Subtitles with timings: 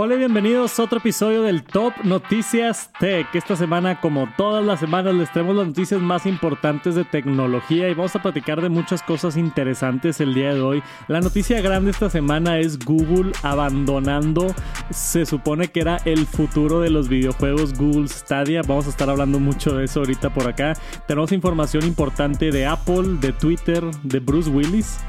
[0.00, 3.26] Hola y bienvenidos a otro episodio del Top Noticias Tech.
[3.34, 7.94] Esta semana, como todas las semanas, les traemos las noticias más importantes de tecnología y
[7.94, 10.84] vamos a platicar de muchas cosas interesantes el día de hoy.
[11.08, 14.54] La noticia grande esta semana es Google abandonando,
[14.90, 18.62] se supone que era el futuro de los videojuegos Google Stadia.
[18.62, 20.74] Vamos a estar hablando mucho de eso ahorita por acá.
[21.08, 25.00] Tenemos información importante de Apple, de Twitter, de Bruce Willis.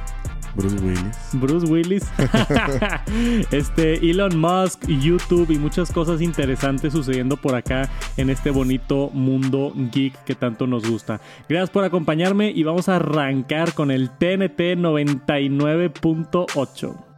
[0.56, 1.18] Bruce Willis.
[1.34, 2.08] Bruce Willis.
[3.52, 9.74] este, Elon Musk, YouTube y muchas cosas interesantes sucediendo por acá en este bonito mundo
[9.76, 11.20] geek que tanto nos gusta.
[11.48, 17.09] Gracias por acompañarme y vamos a arrancar con el TNT 99.8.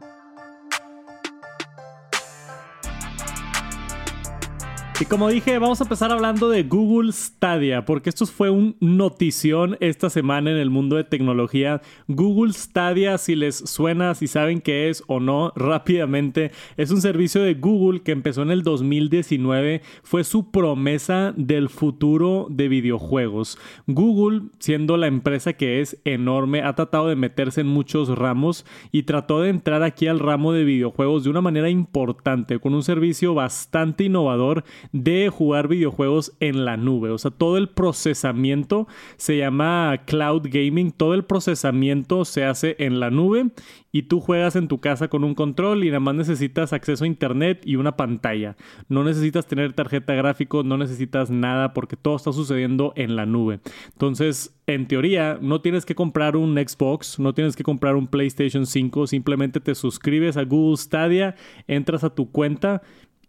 [5.01, 9.75] Y como dije, vamos a empezar hablando de Google Stadia, porque esto fue un notición
[9.79, 11.81] esta semana en el mundo de tecnología.
[12.07, 17.41] Google Stadia, si les suena, si saben qué es o no, rápidamente, es un servicio
[17.41, 19.81] de Google que empezó en el 2019.
[20.03, 23.57] Fue su promesa del futuro de videojuegos.
[23.87, 29.01] Google, siendo la empresa que es enorme, ha tratado de meterse en muchos ramos y
[29.01, 33.33] trató de entrar aquí al ramo de videojuegos de una manera importante, con un servicio
[33.33, 37.11] bastante innovador de jugar videojuegos en la nube.
[37.11, 40.91] O sea, todo el procesamiento se llama cloud gaming.
[40.91, 43.51] Todo el procesamiento se hace en la nube
[43.91, 47.07] y tú juegas en tu casa con un control y nada más necesitas acceso a
[47.07, 48.55] internet y una pantalla.
[48.87, 53.59] No necesitas tener tarjeta gráfica, no necesitas nada porque todo está sucediendo en la nube.
[53.91, 58.65] Entonces, en teoría, no tienes que comprar un Xbox, no tienes que comprar un PlayStation
[58.65, 61.35] 5, simplemente te suscribes a Google Stadia,
[61.67, 62.81] entras a tu cuenta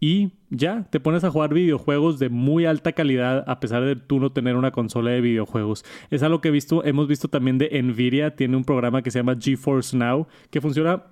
[0.03, 4.19] y ya te pones a jugar videojuegos de muy alta calidad a pesar de tú
[4.19, 5.85] no tener una consola de videojuegos.
[6.09, 9.19] Es algo que he visto, hemos visto también de Nvidia, tiene un programa que se
[9.19, 11.05] llama GeForce Now que funciona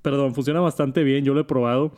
[0.00, 1.90] perdón, funciona bastante bien, yo lo he probado.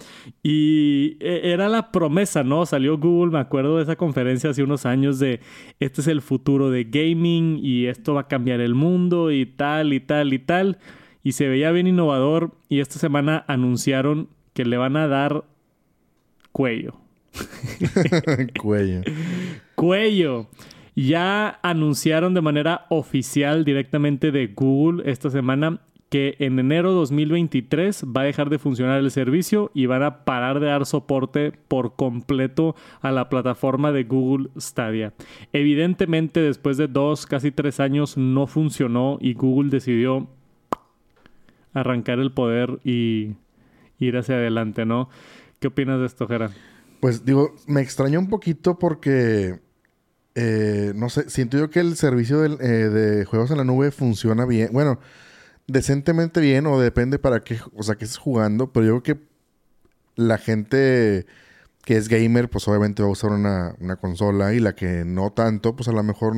[0.43, 2.65] Y e, era la promesa, ¿no?
[2.65, 5.41] Salió Google, me acuerdo de esa conferencia hace unos años de
[5.81, 9.93] este es el futuro de gaming y esto va a cambiar el mundo y tal
[9.93, 10.78] y tal y tal.
[11.22, 15.45] Y se veía bien innovador y esta semana anunciaron que le van a dar
[16.53, 16.94] cuello.
[18.60, 19.03] cuello.
[19.75, 20.48] Cuello.
[20.94, 28.22] Ya anunciaron de manera oficial directamente de Google esta semana que en enero 2023 va
[28.22, 32.75] a dejar de funcionar el servicio y van a parar de dar soporte por completo
[33.00, 35.12] a la plataforma de Google Stadia.
[35.53, 40.28] Evidentemente después de dos, casi tres años no funcionó y Google decidió
[41.75, 43.34] arrancar el poder y
[43.98, 45.10] ir hacia adelante, ¿no?
[45.59, 46.53] ¿Qué opinas de esto, Gerard?
[47.01, 49.61] Pues digo, me extraña un poquito porque,
[50.35, 53.91] eh, no sé, siento yo que el servicio de, eh, de, juegos en la nube
[53.91, 54.71] funciona bien.
[54.73, 54.99] Bueno,
[55.67, 59.29] decentemente bien o depende para qué, o sea, que estés jugando, pero yo creo que
[60.17, 61.27] la gente
[61.85, 65.33] que es gamer, pues obviamente va a usar una, una consola y la que no
[65.33, 66.35] tanto, pues a lo mejor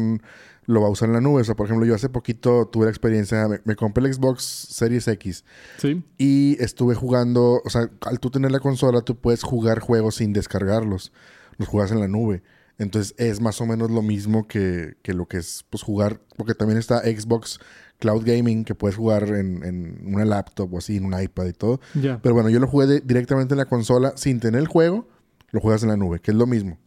[0.67, 1.43] lo va a usar en la nube.
[1.43, 5.09] O sea, por ejemplo, yo hace poquito tuve la experiencia, me, compré el Xbox Series
[5.09, 5.45] X.
[5.79, 6.03] Sí.
[6.19, 10.33] Y estuve jugando, o sea, al tú tener la consola, tú puedes jugar juegos sin
[10.33, 11.13] descargarlos.
[11.59, 12.43] Los juegas en la nube.
[12.79, 16.55] Entonces es más o menos lo mismo que, que lo que es pues jugar, porque
[16.55, 17.61] también está Xbox
[17.99, 21.53] Cloud Gaming que puedes jugar en, en una laptop o así, en un iPad y
[21.53, 21.81] todo.
[21.93, 25.07] Pero bueno, yo lo jugué directamente en la consola sin tener el juego,
[25.51, 26.79] lo juegas en la nube, que es lo mismo,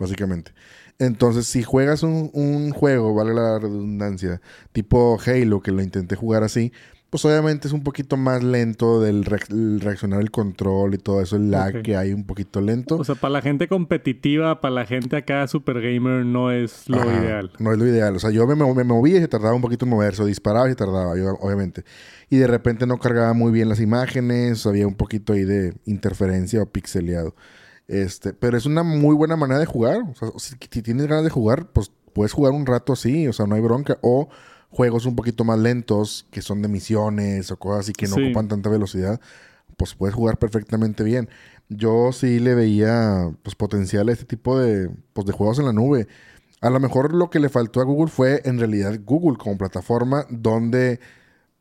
[0.00, 0.52] básicamente.
[0.98, 4.40] Entonces, si juegas un, juego, vale la redundancia,
[4.72, 6.72] tipo Halo, que lo intenté jugar así,
[7.08, 11.50] pues obviamente es un poquito más lento del reaccionar el control y todo eso, el
[11.50, 12.96] lag que hay un poquito lento.
[12.96, 17.02] O sea, para la gente competitiva, para la gente acá super gamer, no es lo
[17.10, 17.50] ideal.
[17.58, 18.14] No es lo ideal.
[18.14, 20.68] O sea, yo me, me, movía y se tardaba un poquito en moverse, o disparaba
[20.68, 21.84] y se tardaba, obviamente.
[22.28, 26.62] Y de repente no cargaba muy bien las imágenes, había un poquito ahí de interferencia
[26.62, 27.34] o pixeleado.
[27.90, 30.02] Este, pero es una muy buena manera de jugar.
[30.02, 33.46] O sea, si, tienes ganas de jugar, pues puedes jugar un rato así, o sea,
[33.46, 33.98] no hay bronca.
[34.00, 34.28] O
[34.70, 38.46] juegos un poquito más lentos, que son de misiones o cosas así que no ocupan
[38.46, 39.20] tanta velocidad,
[39.76, 41.28] pues puedes jugar perfectamente bien.
[41.68, 45.72] Yo sí le veía pues potencial a este tipo de, pues, de juegos en la
[45.72, 46.06] nube.
[46.60, 50.26] A lo mejor lo que le faltó a Google fue en realidad Google como plataforma
[50.30, 51.00] donde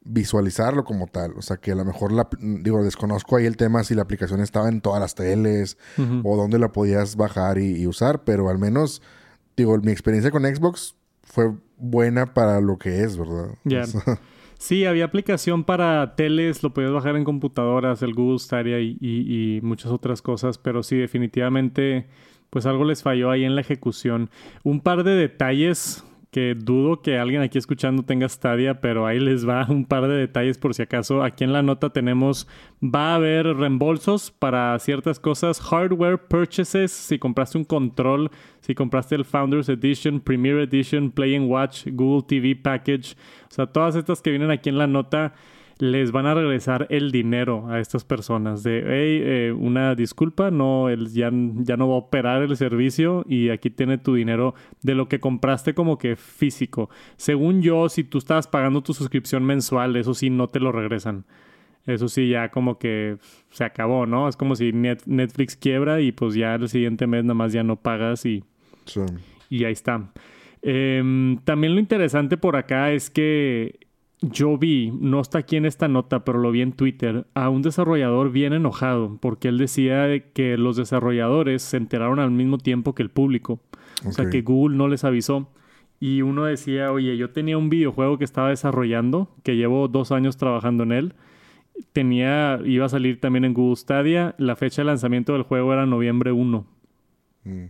[0.01, 1.33] visualizarlo como tal.
[1.37, 4.41] O sea, que a lo mejor, la, digo, desconozco ahí el tema si la aplicación
[4.41, 5.77] estaba en todas las teles
[6.23, 9.01] o dónde la podías bajar y, usar, pero al menos,
[9.57, 13.49] digo, mi experiencia con Xbox fue buena para lo que es, ¿verdad?
[13.63, 13.83] Ya.
[14.57, 19.59] sí, había aplicación para teles, lo podías bajar en computadoras, el Google Stadia y, y
[19.61, 22.07] muchas otras cosas, pero sí, definitivamente,
[22.49, 24.29] pues algo les falló ahí en la ejecución.
[24.63, 29.47] Un par de detalles que dudo que alguien aquí escuchando tenga Stadia, pero ahí les
[29.47, 31.23] va un par de detalles por si acaso.
[31.23, 32.47] Aquí en la nota tenemos,
[32.83, 38.29] va a haber reembolsos para ciertas cosas, hardware purchases, si compraste un control,
[38.61, 43.15] si compraste el Founders Edition, Premier Edition, Play and Watch, Google TV Package,
[43.49, 45.33] o sea, todas estas que vienen aquí en la nota
[45.79, 50.89] les van a regresar el dinero a estas personas de, hey, eh, una disculpa, no,
[50.89, 54.93] el, ya, ya no va a operar el servicio y aquí tiene tu dinero de
[54.93, 56.89] lo que compraste como que físico.
[57.15, 61.23] Según yo, si tú estabas pagando tu suscripción mensual, eso sí, no te lo regresan.
[61.85, 63.17] Eso sí, ya como que
[63.49, 64.27] se acabó, ¿no?
[64.27, 67.77] Es como si Netflix quiebra y pues ya el siguiente mes nada más ya no
[67.77, 68.43] pagas y,
[69.49, 70.11] y ahí está.
[70.61, 73.88] Em, también lo interesante por acá es que
[74.21, 77.61] yo vi, no está aquí en esta nota, pero lo vi en Twitter, a un
[77.61, 83.03] desarrollador bien enojado porque él decía que los desarrolladores se enteraron al mismo tiempo que
[83.03, 83.59] el público.
[84.05, 85.49] O sea, que Google no les avisó.
[85.99, 90.37] Y uno decía, oye, yo tenía un videojuego que estaba desarrollando, que llevo dos años
[90.37, 91.13] trabajando en él.
[91.91, 94.35] Tenía, iba a salir también en Google Stadia.
[94.37, 96.65] La fecha de lanzamiento del juego era noviembre 1.
[97.43, 97.63] Mm,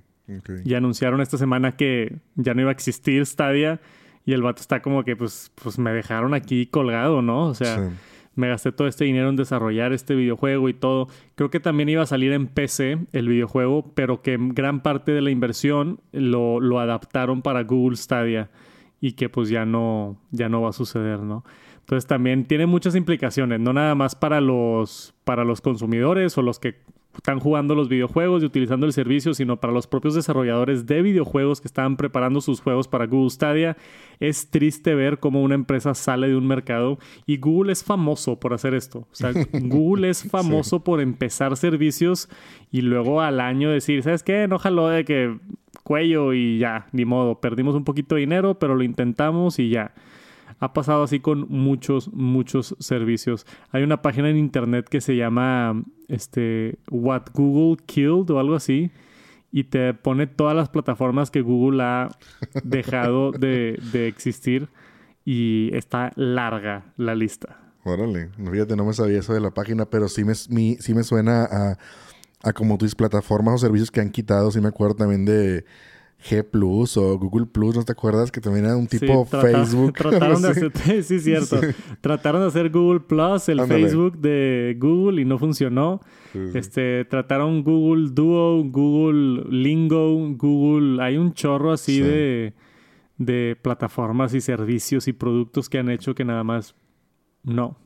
[0.64, 3.82] y anunciaron esta semana que ya no iba a existir Stadia
[4.30, 7.48] y el vato está como que, pues, pues me dejaron aquí colgado, ¿no?
[7.48, 7.90] O sea,
[8.36, 11.08] me gasté todo este dinero en desarrollar este videojuego y todo.
[11.34, 15.22] Creo que también iba a salir en PC el videojuego, pero que gran parte de
[15.22, 18.52] la inversión lo, lo adaptaron para Google Stadia
[19.02, 21.44] y que pues ya no, ya no va a suceder, ¿no?
[21.80, 26.60] Entonces también tiene muchas implicaciones, no nada más para los, para los consumidores o los
[26.60, 26.76] que
[27.16, 31.60] están jugando los videojuegos y utilizando el servicio, sino para los propios desarrolladores de videojuegos
[31.60, 33.78] que estaban preparando sus juegos para Google Stadia.
[34.20, 38.54] Es triste ver cómo una empresa sale de un mercado y Google es famoso por
[38.54, 39.00] hacer esto.
[39.12, 42.30] O sea, Google es famoso por empezar servicios
[42.72, 44.48] y luego al año decir, ¿sabes qué?
[44.48, 44.60] No
[44.90, 45.38] de que
[45.84, 47.42] cuello y ya, ni modo.
[47.42, 49.94] Perdimos un poquito de dinero, pero lo intentamos y ya.
[50.60, 53.46] Ha pasado así con muchos, muchos servicios.
[53.72, 58.92] Hay una página en internet que se llama este, What Google Killed o algo así.
[59.52, 62.10] Y te pone todas las plataformas que Google ha
[62.64, 64.70] dejado de, existir.
[65.24, 67.58] Y está larga la lista.
[67.84, 71.44] Órale, fíjate, no me sabía eso de la página, pero sí me, sí me suena
[71.46, 71.78] a,
[72.44, 74.52] a como tus plataformas o servicios que han quitado.
[74.52, 75.66] Sí me acuerdo también de
[76.22, 78.32] G Plus o Google Plus, ¿no te acuerdas?
[78.32, 79.94] Que también era un tipo Facebook.
[79.98, 81.62] Trataron de hacer, sí, cierto.
[82.02, 86.02] Trataron de hacer Google Plus, el Facebook de Google, y no funcionó.
[86.54, 91.02] Este, trataron Google Duo, Google Lingo, Google.
[91.02, 92.54] Hay un chorro así de,
[93.18, 96.76] de plataformas y servicios y productos que han hecho que nada más
[97.44, 97.78] no.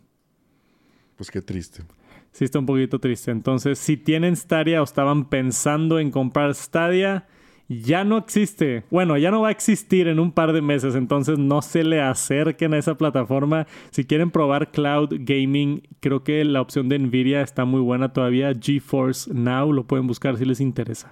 [1.16, 1.84] Pues qué triste.
[2.32, 3.30] Sí, está un poquito triste.
[3.30, 7.28] Entonces, si tienen Stadia o estaban pensando en comprar Stadia
[7.68, 8.84] ya no existe.
[8.90, 12.02] Bueno, ya no va a existir en un par de meses, entonces no se le
[12.02, 13.68] acerquen a esa plataforma.
[13.92, 18.54] Si quieren probar cloud gaming, creo que la opción de Nvidia está muy buena todavía.
[18.54, 21.10] GeForce Now lo pueden buscar si les interesa.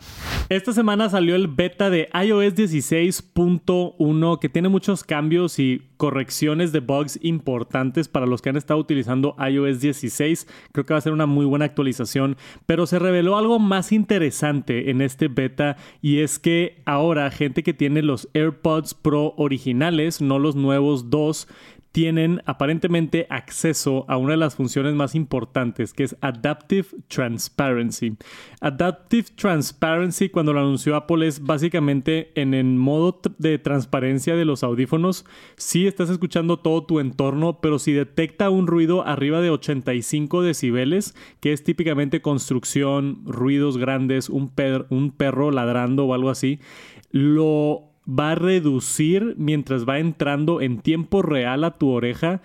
[0.50, 6.80] Esta semana salió el beta de iOS 16.1 que tiene muchos cambios y correcciones de
[6.80, 10.48] bugs importantes para los que han estado utilizando iOS 16.
[10.72, 14.90] Creo que va a ser una muy buena actualización, pero se reveló algo más interesante
[14.90, 20.40] en este beta y es que ahora gente que tiene los AirPods Pro originales, no
[20.40, 21.48] los nuevos dos,
[21.92, 28.16] tienen aparentemente acceso a una de las funciones más importantes, que es Adaptive Transparency.
[28.62, 34.64] Adaptive Transparency, cuando lo anunció Apple, es básicamente en el modo de transparencia de los
[34.64, 35.26] audífonos.
[35.58, 41.16] Sí estás escuchando todo tu entorno, pero si detecta un ruido arriba de 85 decibeles,
[41.42, 44.52] que es típicamente construcción, ruidos grandes, un,
[44.90, 46.60] un perro ladrando o algo así,
[47.12, 52.42] lo va a reducir mientras va entrando en tiempo real a tu oreja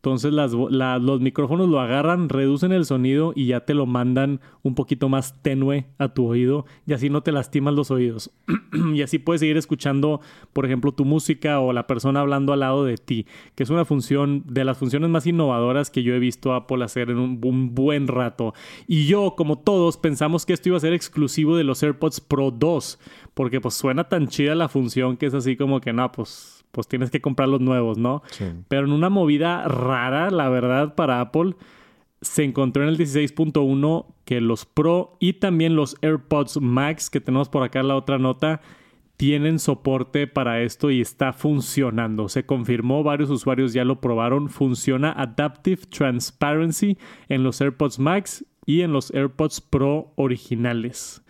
[0.00, 5.10] entonces los micrófonos lo agarran, reducen el sonido y ya te lo mandan un poquito
[5.10, 8.30] más tenue a tu oído y así no te lastimas los oídos.
[8.94, 10.22] y así puedes seguir escuchando,
[10.54, 13.84] por ejemplo, tu música o la persona hablando al lado de ti, que es una
[13.84, 17.74] función de las funciones más innovadoras que yo he visto Apple hacer en un, un
[17.74, 18.54] buen rato.
[18.86, 22.50] Y yo, como todos, pensamos que esto iba a ser exclusivo de los AirPods Pro
[22.50, 22.98] 2,
[23.34, 26.88] porque pues suena tan chida la función que es así como que no, pues pues
[26.88, 28.22] tienes que comprar los nuevos, ¿no?
[28.68, 31.54] Pero en una movida rara, la verdad, para Apple,
[32.20, 37.48] se encontró en el 16.1 que los Pro y también los AirPods Max, que tenemos
[37.48, 38.60] por acá la otra nota,
[39.16, 42.28] tienen soporte para esto y está funcionando.
[42.28, 44.48] Se confirmó, varios usuarios ya lo probaron.
[44.48, 46.96] Funciona Adaptive Transparency
[47.28, 51.22] en los AirPods Max y en los AirPods Pro originales.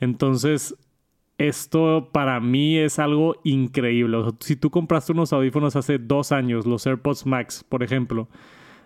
[0.00, 0.74] Entonces,
[1.38, 4.18] esto para mí es algo increíble.
[4.40, 8.28] si tú compraste unos audífonos hace dos años, los AirPods Max, por ejemplo,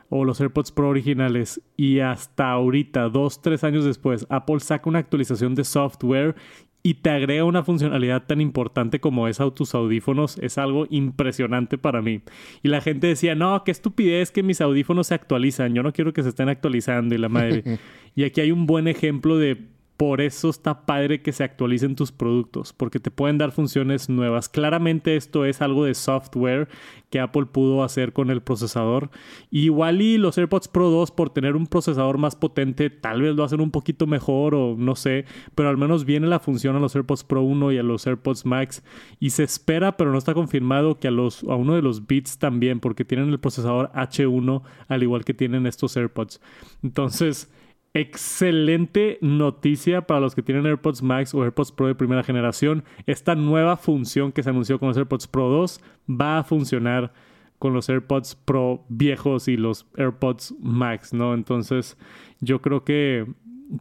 [0.08, 5.00] o los AirPods Pro originales, y hasta ahorita, dos, tres años después, Apple saca una
[5.00, 6.34] actualización de software
[6.82, 11.76] y te agrega una funcionalidad tan importante como esa a tus audífonos, es algo impresionante
[11.76, 12.22] para mí.
[12.62, 16.14] Y la gente decía, no, qué estupidez que mis audífonos se actualizan, yo no quiero
[16.14, 17.62] que se estén actualizando y la madre.
[18.14, 19.58] y aquí hay un buen ejemplo de
[19.98, 24.48] por eso está padre que se actualicen tus productos, porque te pueden dar funciones nuevas.
[24.48, 26.68] Claramente esto es algo de software
[27.10, 29.10] que Apple pudo hacer con el procesador.
[29.50, 33.42] igual y los AirPods Pro 2 por tener un procesador más potente, tal vez lo
[33.42, 35.24] hacen un poquito mejor o no sé,
[35.56, 38.46] pero al menos viene la función a los AirPods Pro 1 y a los AirPods
[38.46, 38.84] Max
[39.18, 42.38] y se espera, pero no está confirmado que a los a uno de los Beats
[42.38, 46.40] también, porque tienen el procesador H1 al igual que tienen estos AirPods.
[46.84, 47.50] Entonces,
[47.98, 52.84] Excelente noticia para los que tienen AirPods Max o AirPods Pro de primera generación.
[53.06, 57.12] Esta nueva función que se anunció con los AirPods Pro 2 va a funcionar
[57.58, 61.34] con los AirPods Pro viejos y los AirPods Max, ¿no?
[61.34, 61.96] Entonces,
[62.38, 63.26] yo creo que,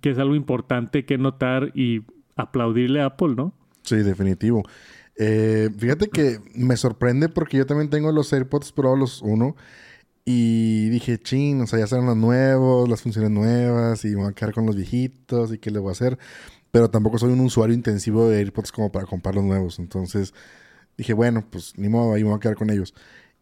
[0.01, 2.01] que es algo importante que notar y
[2.36, 3.53] aplaudirle a Apple, ¿no?
[3.83, 4.63] Sí, definitivo.
[5.15, 9.55] Eh, fíjate que me sorprende porque yo también tengo los AirPods Pro, los 1
[10.29, 14.31] y dije, ching, o sea, ya serán los nuevos, las funciones nuevas, y me voy
[14.31, 16.19] a quedar con los viejitos, y qué le voy a hacer.
[16.69, 19.79] Pero tampoco soy un usuario intensivo de AirPods como para comprar los nuevos.
[19.79, 20.34] Entonces
[20.98, 22.93] dije, bueno, pues ni modo, ahí me voy a quedar con ellos.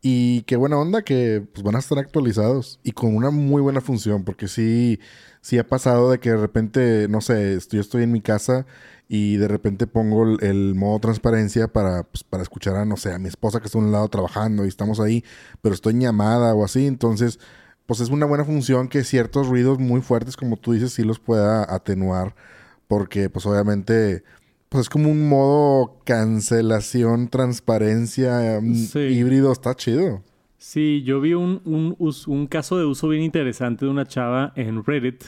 [0.01, 3.81] Y qué buena onda que pues, van a estar actualizados y con una muy buena
[3.81, 4.99] función, porque sí,
[5.41, 8.65] sí ha pasado de que de repente, no sé, yo estoy en mi casa
[9.07, 13.19] y de repente pongo el, modo transparencia para, pues, para escuchar a, no sé, a
[13.19, 15.23] mi esposa que está a un lado trabajando y estamos ahí,
[15.61, 17.39] pero estoy en llamada o así, entonces,
[17.85, 21.19] pues es una buena función que ciertos ruidos muy fuertes, como tú dices, sí los
[21.19, 22.35] pueda atenuar,
[22.87, 24.23] porque pues obviamente...
[24.75, 30.21] Pues es como un modo cancelación, transparencia, mm, híbrido, está chido.
[30.57, 31.95] Sí, yo vi un, un,
[32.27, 35.23] un caso de uso bien interesante de una chava en Reddit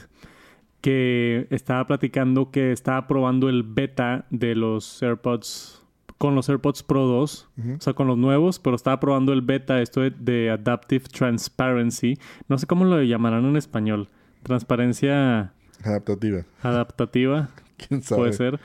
[0.82, 5.82] que estaba platicando que estaba probando el beta de los AirPods
[6.18, 9.82] con los AirPods Pro 2, o sea, con los nuevos, pero estaba probando el beta,
[9.82, 12.20] esto de, Adaptive Transparency.
[12.50, 14.10] No sé cómo lo llamarán en español.
[14.44, 15.54] Transparencia...
[15.86, 16.44] Adaptativa.
[16.64, 17.50] Adaptativa.
[17.78, 18.24] ¿Quién sabe?
[18.24, 18.60] Puede ser.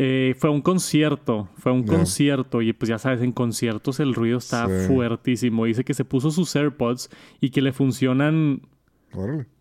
[0.00, 4.38] Eh, fue un concierto, fue un concierto y pues ya sabes, en conciertos el ruido
[4.38, 5.64] está fuertísimo.
[5.64, 8.62] Dice que se puso sus AirPods y que le funcionan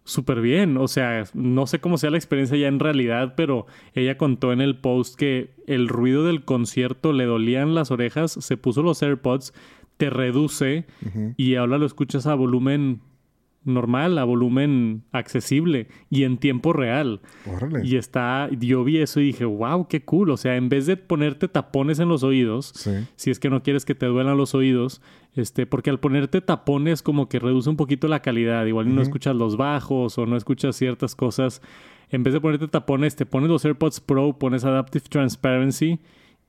[0.03, 0.77] súper bien.
[0.77, 4.61] O sea, no sé cómo sea la experiencia ya en realidad, pero ella contó en
[4.61, 9.53] el post que el ruido del concierto le dolían las orejas, se puso los AirPods,
[9.97, 10.85] te reduce
[11.35, 13.01] y ahora lo escuchas a volumen
[13.63, 17.21] normal, a volumen accesible y en tiempo real.
[17.83, 20.29] Y está, yo vi eso y dije, wow, qué cool.
[20.29, 22.73] O sea, en vez de ponerte tapones en los oídos,
[23.15, 25.01] si es que no quieres que te duelan los oídos,
[25.35, 28.65] este, porque al ponerte tapones como que reduce un poquito la calidad.
[28.65, 31.61] Igual no escuchas los bajos o no escuchas ciertas cosas.
[32.09, 35.99] En vez de ponerte tapones, te pones los AirPods Pro, pones Adaptive Transparency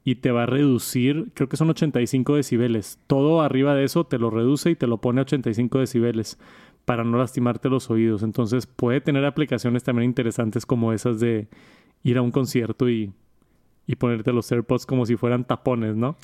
[0.04, 2.98] y te va a reducir, creo que son 85 decibeles.
[3.06, 6.38] Todo arriba de eso te lo reduce y te lo pone a 85 decibeles
[6.88, 8.22] para no lastimarte los oídos.
[8.22, 11.46] Entonces puede tener aplicaciones también interesantes como esas de
[12.02, 13.12] ir a un concierto y,
[13.86, 16.16] y ponerte los AirPods como si fueran tapones, ¿no?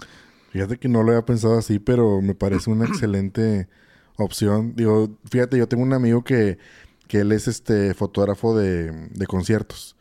[0.53, 3.69] Fíjate que no lo había pensado así, pero me parece una excelente
[4.17, 4.73] opción.
[4.75, 6.57] Digo, fíjate, yo tengo un amigo que,
[7.09, 9.97] que él es este fotógrafo de, de conciertos.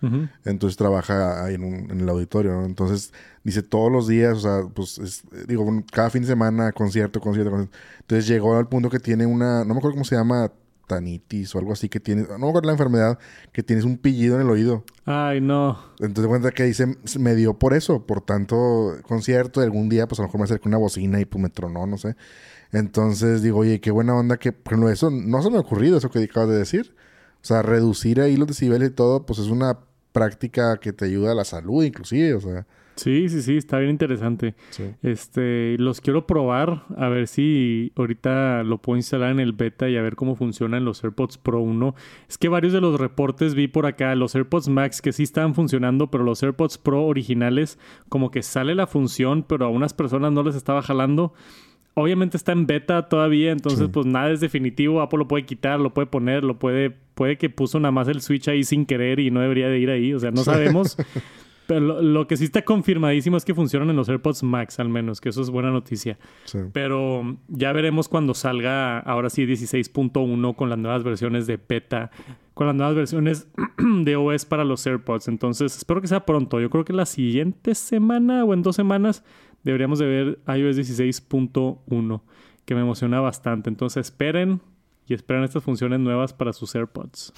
[0.46, 2.64] Entonces trabaja ahí en, un, en el auditorio.
[2.64, 7.52] Entonces dice todos los días, o sea, pues digo, cada fin de semana concierto, concierto,
[7.52, 7.78] concierto.
[8.00, 10.52] Entonces llegó al punto que tiene una, no me acuerdo cómo se llama,
[10.88, 13.20] tanitis o algo así que tiene, no me acuerdo la enfermedad,
[13.52, 14.84] que tienes un pillido en el oído.
[15.06, 15.80] Ay, no.
[16.00, 20.20] Entonces cuenta que dice, me dio por eso, por tanto concierto, y algún día pues
[20.20, 22.16] a lo mejor me acerqué una bocina y pues me tronó, no sé.
[22.74, 25.98] Entonces digo, oye, qué buena onda que, por ejemplo, eso no se me ha ocurrido,
[25.98, 26.96] eso que acabas de decir.
[27.42, 29.80] O sea, reducir ahí los decibeles y todo, pues es una
[30.12, 32.66] práctica que te ayuda a la salud inclusive, o sea.
[32.96, 34.54] Sí, sí, sí, está bien interesante.
[35.02, 39.98] Este, los quiero probar, a ver si ahorita lo puedo instalar en el beta y
[39.98, 41.96] a ver cómo funcionan los AirPods Pro 1.
[42.30, 45.56] Es que varios de los reportes vi por acá, los AirPods Max que sí estaban
[45.56, 50.32] funcionando, pero los AirPods Pro originales como que sale la función, pero a unas personas
[50.32, 51.34] no les estaba jalando.
[51.96, 55.02] Obviamente está en beta todavía, entonces pues nada es definitivo.
[55.02, 58.22] Apple lo puede quitar, lo puede poner, lo puede, puede que puso nada más el
[58.22, 60.14] switch ahí sin querer y no debería de ir ahí.
[60.14, 60.98] O sea, no sabemos.
[61.68, 65.22] Pero lo, que sí está confirmadísimo es que funcionan en los AirPods Max, al menos,
[65.22, 66.18] que eso es buena noticia.
[66.74, 72.12] Pero ya veremos cuando salga ahora sí 16.1 con las nuevas versiones de beta,
[72.54, 73.48] con las nuevas versiones
[73.78, 75.30] de OS para los AirPods.
[75.30, 76.60] Entonces, espero que sea pronto.
[76.60, 79.24] Yo creo que la siguiente semana o en dos semanas
[79.64, 82.22] deberíamos de ver iOS 16.1,
[82.66, 83.70] que me emociona bastante.
[83.70, 84.62] Entonces, esperen
[85.08, 87.34] y esperan estas funciones nuevas para sus AirPods.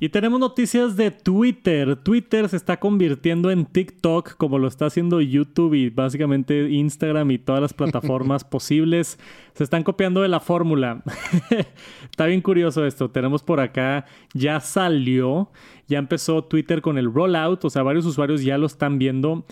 [0.00, 1.96] Y tenemos noticias de Twitter.
[1.96, 7.38] Twitter se está convirtiendo en TikTok como lo está haciendo YouTube y básicamente Instagram y
[7.38, 9.18] todas las plataformas posibles.
[9.52, 11.02] Se están copiando de la fórmula.
[12.10, 13.10] está bien curioso esto.
[13.10, 15.50] Tenemos por acá, ya salió,
[15.88, 19.44] ya empezó Twitter con el rollout, o sea, varios usuarios ya lo están viendo.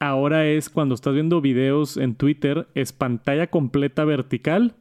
[0.00, 4.74] Ahora es cuando estás viendo videos en Twitter, es pantalla completa vertical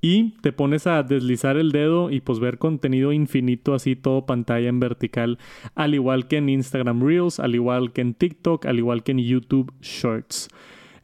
[0.00, 4.68] y te pones a deslizar el dedo y pues ver contenido infinito así todo pantalla
[4.68, 5.38] en vertical,
[5.74, 9.20] al igual que en Instagram Reels, al igual que en TikTok, al igual que en
[9.20, 10.48] YouTube Shorts.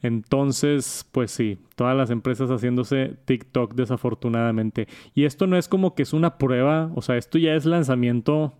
[0.03, 4.87] Entonces, pues sí, todas las empresas haciéndose TikTok desafortunadamente.
[5.15, 8.53] Y esto no es como que es una prueba, o sea, esto ya es lanzamiento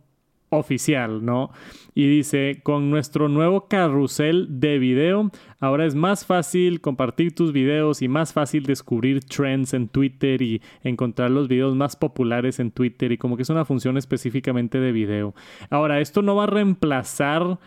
[0.51, 1.49] oficial, ¿no?
[1.95, 8.01] Y dice, con nuestro nuevo carrusel de video, ahora es más fácil compartir tus videos
[8.01, 13.11] y más fácil descubrir trends en Twitter y encontrar los videos más populares en Twitter
[13.13, 15.33] y como que es una función específicamente de video.
[15.69, 17.57] Ahora, esto no va a reemplazar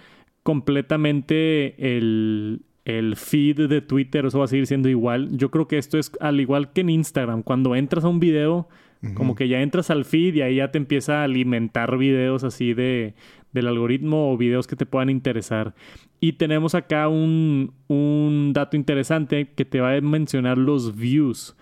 [0.43, 5.31] completamente el, el feed de Twitter, eso va a seguir siendo igual.
[5.33, 8.69] Yo creo que esto es al igual que en Instagram, cuando entras a un video
[9.15, 12.73] como que ya entras al feed y ahí ya te empieza a alimentar videos así
[12.73, 13.15] de,
[13.53, 15.75] del algoritmo o videos que te puedan interesar.
[16.21, 21.57] Y tenemos acá un, un dato interesante que te va a mencionar los views.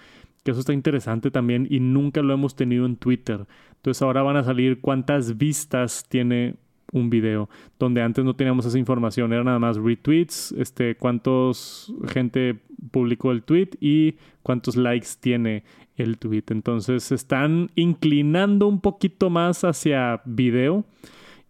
[0.45, 3.47] Que eso está interesante también y nunca lo hemos tenido en Twitter.
[3.77, 6.57] Entonces ahora van a salir cuántas vistas tiene
[6.93, 12.61] un video, donde antes no teníamos esa información, era nada más retweets, este, cuántos gente
[12.91, 15.65] publicó el tweet y cuántos likes tiene
[15.97, 16.45] el tweet.
[16.49, 20.85] Entonces se están inclinando un poquito más hacia video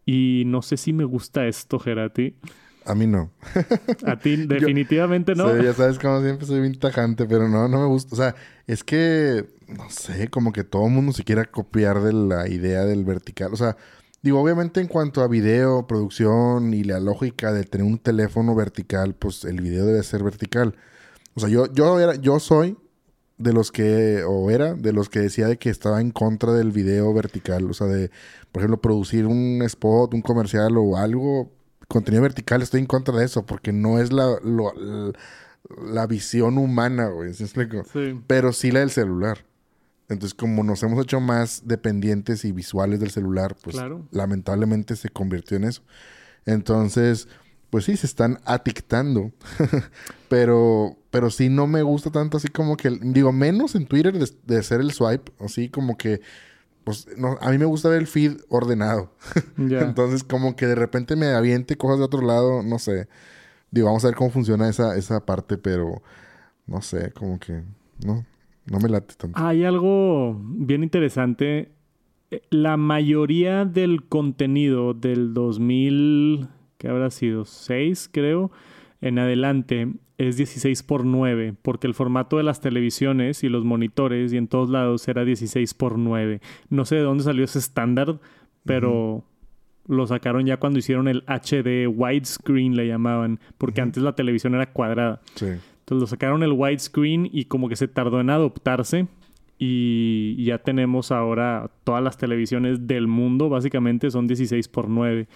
[0.05, 2.35] y no sé si me gusta esto, Gerati.
[2.85, 3.31] A mí no.
[4.07, 5.57] A ti definitivamente no.
[5.63, 8.15] ya sabes, como siempre soy bien tajante, pero no, no me gusta.
[8.15, 8.35] O sea,
[8.67, 12.85] es que, no sé, como que todo el mundo se quiera copiar de la idea
[12.85, 13.53] del vertical.
[13.53, 13.77] O sea,
[14.23, 19.17] Digo, obviamente en cuanto a video, producción y la lógica de tener un teléfono vertical,
[19.17, 20.77] pues el video debe ser vertical.
[21.35, 22.77] O sea, yo, yo, era, yo soy
[23.43, 26.71] de los que, o era, de los que decía de que estaba en contra del
[26.71, 27.71] video vertical.
[27.71, 28.11] O sea, de,
[28.51, 31.51] por ejemplo, producir un spot, un comercial o algo,
[31.89, 37.35] contenido vertical, estoy en contra de eso, porque no es la, la, visión humana, güey.
[37.35, 37.85] ¿Sí explico?
[37.93, 38.21] Sí.
[38.27, 39.45] Pero sí la del celular.
[40.09, 43.77] Entonces, como nos hemos hecho más dependientes y visuales del celular, pues
[44.11, 45.83] lamentablemente se convirtió en eso.
[46.45, 47.29] Entonces,
[47.71, 49.33] pues sí, se están atictando.
[50.29, 54.27] pero, pero sí no me gusta tanto así como que, digo, menos en Twitter de,
[54.47, 56.23] de hacer el swipe, así como que,
[56.85, 59.13] pues no, a mí me gusta ver el feed ordenado.
[59.59, 63.09] Entonces, como que de repente me aviente cosas de otro lado, no sé.
[63.71, 66.03] Digo, vamos a ver cómo funciona esa, esa parte, pero
[66.67, 67.63] no sé, como que,
[68.07, 68.25] no,
[68.65, 69.39] no me late tanto.
[69.39, 71.73] Hay algo bien interesante.
[72.31, 76.49] Eh, la mayoría del contenido del 2000,
[76.79, 77.45] ¿qué habrá sido?
[77.45, 78.51] 6, creo,
[79.03, 79.93] en adelante
[80.29, 84.49] es 16 por 9, porque el formato de las televisiones y los monitores y en
[84.49, 86.41] todos lados era 16 por 9.
[86.69, 88.19] No sé de dónde salió ese estándar,
[88.65, 89.25] pero
[89.87, 94.73] lo sacaron ya cuando hicieron el HD widescreen, le llamaban, porque antes la televisión era
[94.73, 95.21] cuadrada.
[95.35, 95.47] Sí.
[95.47, 99.09] Entonces lo sacaron el widescreen y como que se tardó en adoptarse.
[99.65, 105.29] Y ya tenemos ahora todas las televisiones del mundo, básicamente son 16 por 9.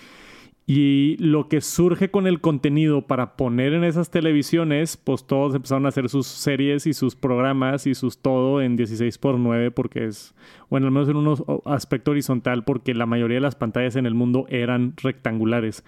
[0.69, 5.87] Y lo que surge con el contenido para poner en esas televisiones, pues todos empezaron
[5.87, 10.07] a hacer sus series y sus programas y sus todo en 16 por 9 porque
[10.07, 10.35] es,
[10.69, 14.15] bueno, al menos en un aspecto horizontal porque la mayoría de las pantallas en el
[14.15, 15.85] mundo eran rectangulares.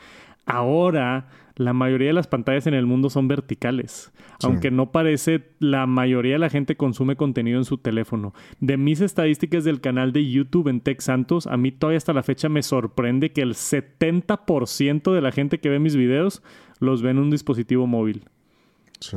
[0.47, 4.13] Ahora la mayoría de las pantallas en el mundo son verticales.
[4.45, 8.33] Aunque no parece, la mayoría de la gente consume contenido en su teléfono.
[8.61, 12.23] De mis estadísticas del canal de YouTube en Tech Santos, a mí todavía hasta la
[12.23, 16.43] fecha me sorprende que el 70% de la gente que ve mis videos
[16.79, 18.23] los ve en un dispositivo móvil.
[19.01, 19.17] Sí.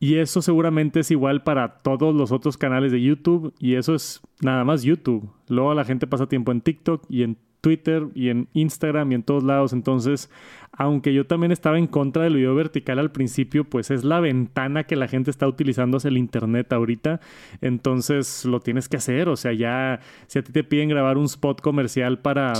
[0.00, 3.54] Y eso seguramente es igual para todos los otros canales de YouTube.
[3.60, 5.30] Y eso es nada más YouTube.
[5.46, 9.22] Luego la gente pasa tiempo en TikTok y en Twitter y en Instagram y en
[9.22, 9.72] todos lados.
[9.72, 10.30] Entonces,
[10.72, 14.84] aunque yo también estaba en contra del video vertical al principio, pues es la ventana
[14.84, 17.20] que la gente está utilizando hacia el Internet ahorita.
[17.60, 19.28] Entonces, lo tienes que hacer.
[19.28, 22.52] O sea, ya, si a ti te piden grabar un spot comercial para,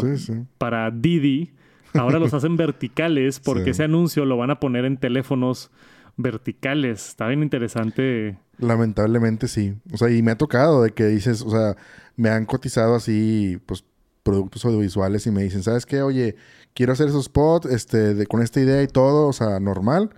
[0.59, 1.51] para Didi,
[1.95, 5.71] Ahora los hacen verticales porque ese anuncio lo van a poner en teléfonos
[6.17, 7.09] verticales.
[7.09, 8.39] Está bien interesante.
[8.59, 9.75] Lamentablemente sí.
[9.93, 11.77] O sea, y me ha tocado de que dices, o sea,
[12.17, 13.85] me han cotizado así, pues,
[14.23, 16.03] productos audiovisuales y me dicen, ¿sabes qué?
[16.03, 16.37] Oye,
[16.75, 20.11] quiero hacer esos spots este, de, con esta idea y todo, o sea, normal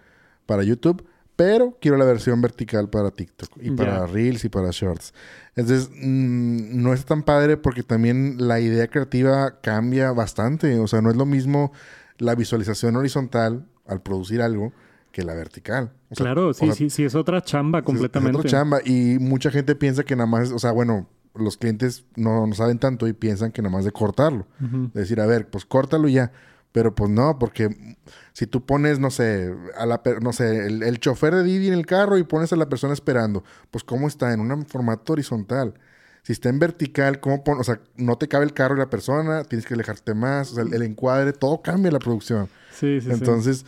[0.47, 1.05] para YouTube,
[1.37, 5.15] pero quiero la versión vertical para TikTok y para Reels y para Shorts.
[5.57, 10.79] Entonces, mm, no es tan padre porque también la idea creativa cambia bastante.
[10.79, 11.73] O sea, no es lo mismo
[12.19, 14.73] la visualización horizontal al producir algo
[15.11, 15.93] que la vertical.
[16.15, 18.39] claro, sí, sí, sí, es otra chamba completamente.
[18.39, 22.05] Es otra chamba y mucha gente piensa que nada más, o sea, bueno, los clientes
[22.17, 24.47] no, no saben tanto y piensan que nada más de cortarlo.
[24.95, 26.33] decir, a ver, pues córtalo y ya.
[26.73, 27.97] Pero pues no, porque
[28.33, 31.85] si tú pones, no sé, a la no sé, el, chofer de Didi en el
[31.85, 35.75] carro y pones a la persona esperando, pues cómo está en un formato horizontal.
[36.23, 37.61] Si está en vertical, ¿cómo pones?
[37.61, 40.55] O sea, no te cabe el carro y la persona, tienes que alejarte más, o
[40.55, 42.49] sea, el, encuadre, todo cambia la producción.
[42.73, 43.67] Sí, sí, Entonces,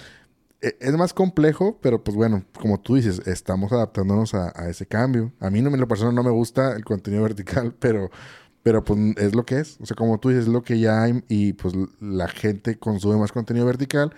[0.81, 5.33] es más complejo, pero pues bueno, como tú dices, estamos adaptándonos a, ese cambio.
[5.41, 8.11] A mí, no, en lo personal, no me gusta el contenido vertical, pero
[8.63, 9.79] pero pues es lo que es.
[9.83, 13.19] O sea, como tú dices, es lo que ya hay y pues la gente consume
[13.19, 14.15] más contenido vertical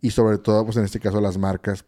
[0.00, 1.84] y sobre todo, pues en este caso las marcas,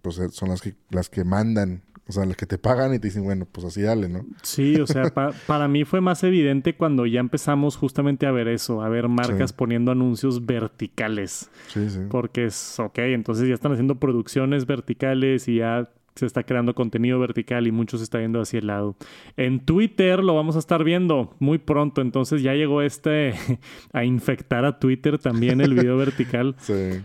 [0.00, 1.82] pues son las que, las que mandan.
[2.10, 4.26] O sea, las que te pagan y te dicen, bueno, pues así dale, ¿no?
[4.42, 5.04] Sí, o sea,
[5.46, 9.52] para mí fue más evidente cuando ya empezamos justamente a ver eso, a ver marcas
[9.52, 11.48] poniendo anuncios verticales.
[11.68, 12.00] Sí, sí.
[12.10, 17.18] Porque es, ok, entonces ya están haciendo producciones verticales y ya se está creando contenido
[17.18, 18.96] vertical y mucho se está yendo hacia el lado.
[19.36, 23.34] En Twitter lo vamos a estar viendo muy pronto, entonces ya llegó este
[23.92, 26.56] a infectar a Twitter también el video vertical.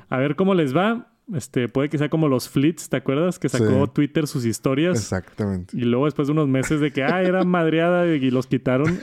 [0.10, 1.12] A ver cómo les va.
[1.34, 3.40] Este, puede que sea como los flits, ¿te acuerdas?
[3.40, 5.00] Que sacó Twitter sus historias.
[5.00, 5.76] Exactamente.
[5.76, 9.00] Y luego después de unos meses de que, ah, era madreada y los quitaron.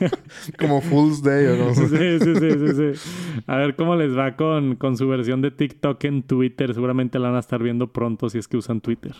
[0.58, 1.80] como Fool's Day o no sé.
[1.90, 3.10] Sí, sí, sí, sí,
[3.46, 6.72] A ver cómo les va con, con su versión de TikTok en Twitter.
[6.74, 9.14] Seguramente la van a estar viendo pronto si es que usan Twitter.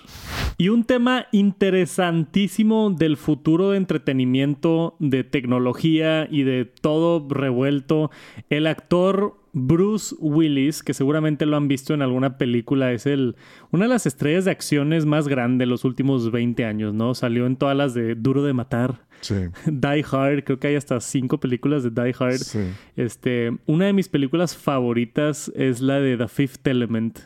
[0.57, 8.11] Y un tema interesantísimo del futuro de entretenimiento, de tecnología y de todo revuelto.
[8.49, 13.37] El actor Bruce Willis, que seguramente lo han visto en alguna película, es el
[13.71, 17.15] una de las estrellas de acciones más grandes de los últimos 20 años, ¿no?
[17.15, 19.01] Salió en todas las de Duro de Matar.
[19.21, 19.35] Sí.
[19.67, 22.41] Die Hard, creo que hay hasta cinco películas de Die Hard.
[22.97, 27.19] Este, una de mis películas favoritas es la de The Fifth Element.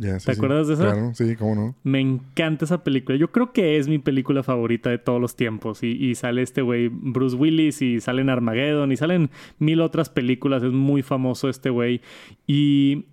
[0.00, 0.84] ¿Te acuerdas de esa?
[0.84, 1.74] Claro, sí, cómo no.
[1.82, 3.18] Me encanta esa película.
[3.18, 5.82] Yo creo que es mi película favorita de todos los tiempos.
[5.82, 10.62] Y, sale este güey, Bruce Willis, y salen Armageddon, y salen mil otras películas.
[10.62, 12.00] Es muy famoso este güey.
[12.46, 13.06] Y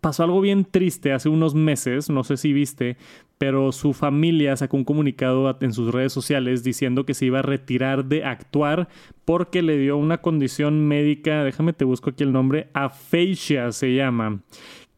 [0.00, 2.96] pasó algo bien triste hace unos meses, no sé si viste,
[3.38, 7.42] pero su familia sacó un comunicado en sus redes sociales diciendo que se iba a
[7.42, 8.88] retirar de actuar
[9.24, 14.40] porque le dio una condición médica, déjame te busco aquí el nombre, aphasia se llama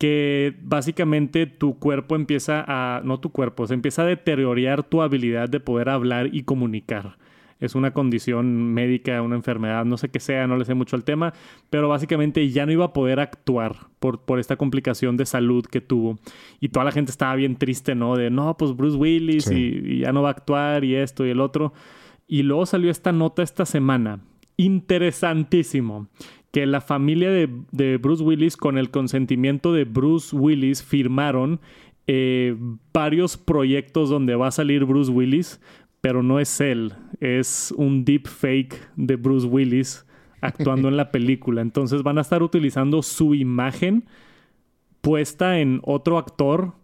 [0.02, 5.48] que básicamente tu cuerpo empieza a, no tu cuerpo, se empieza a deteriorar tu habilidad
[5.48, 7.18] de poder hablar y comunicar.
[7.60, 11.04] Es una condición médica, una enfermedad, no sé qué sea, no le sé mucho al
[11.04, 11.34] tema,
[11.70, 15.80] pero básicamente ya no iba a poder actuar por, por esta complicación de salud que
[15.80, 16.18] tuvo.
[16.58, 18.16] Y toda la gente estaba bien triste, ¿no?
[18.16, 21.40] De, no, pues Bruce Willis y ya no va a actuar y esto y el
[21.40, 21.74] otro.
[22.26, 24.18] Y luego salió esta nota esta semana.
[24.56, 26.08] Interesantísimo
[26.52, 31.60] que la familia de, Bruce Willis, con el consentimiento de Bruce Willis, firmaron
[32.06, 32.54] eh,
[32.92, 35.60] varios proyectos donde va a salir Bruce Willis,
[36.02, 40.04] pero no es él, es un deep fake de Bruce Willis
[40.42, 41.62] actuando en la película.
[41.62, 44.04] Entonces van a estar utilizando su imagen
[45.00, 46.74] puesta en otro actor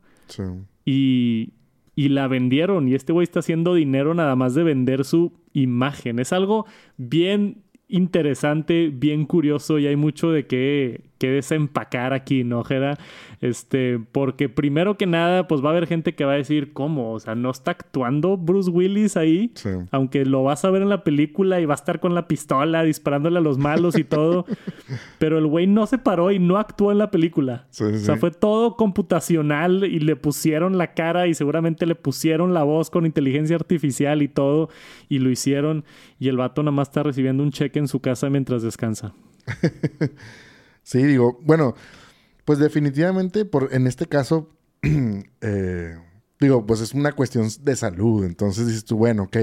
[0.85, 1.52] y,
[1.94, 2.88] y la vendieron.
[2.88, 6.20] Y este güey está haciendo dinero nada más de vender su imagen.
[6.20, 6.64] Es algo
[6.96, 12.98] bien interesante, bien curioso y hay mucho de qué, que desempacar aquí, ¿no, Jera?
[13.40, 17.12] Este, porque primero que nada, pues va a haber gente que va a decir, ¿cómo?
[17.12, 19.52] O sea, no está actuando Bruce Willis ahí,
[19.90, 22.83] aunque lo vas a ver en la película y va a estar con la pistola
[22.83, 24.46] disparándole a los malos y todo,
[25.18, 27.66] pero el güey no se paró y no actuó en la película.
[27.70, 32.62] o sea, fue todo computacional y le pusieron la cara y seguramente le pusieron la
[32.62, 34.68] voz con inteligencia artificial y todo
[35.09, 35.85] y lo hicieron
[36.18, 39.12] y el vato nada más está recibiendo un cheque en su casa mientras descansa.
[40.88, 41.74] Sí, digo, bueno,
[42.46, 44.48] pues definitivamente por, en este caso,
[45.42, 45.98] eh,
[46.40, 48.24] digo, pues es una cuestión de salud.
[48.24, 49.37] Entonces dices tú, bueno, ok.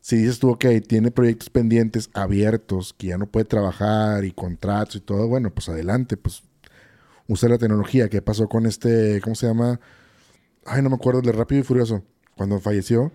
[0.00, 4.96] Si dices tú, ok, tiene proyectos pendientes abiertos, que ya no puede trabajar y contratos
[4.96, 6.42] y todo, bueno, pues adelante, pues
[7.28, 8.08] usa la tecnología.
[8.08, 9.80] ¿Qué pasó con este, cómo se llama?
[10.64, 12.04] Ay, no me acuerdo, de Rápido y Furioso,
[12.38, 13.12] cuando falleció.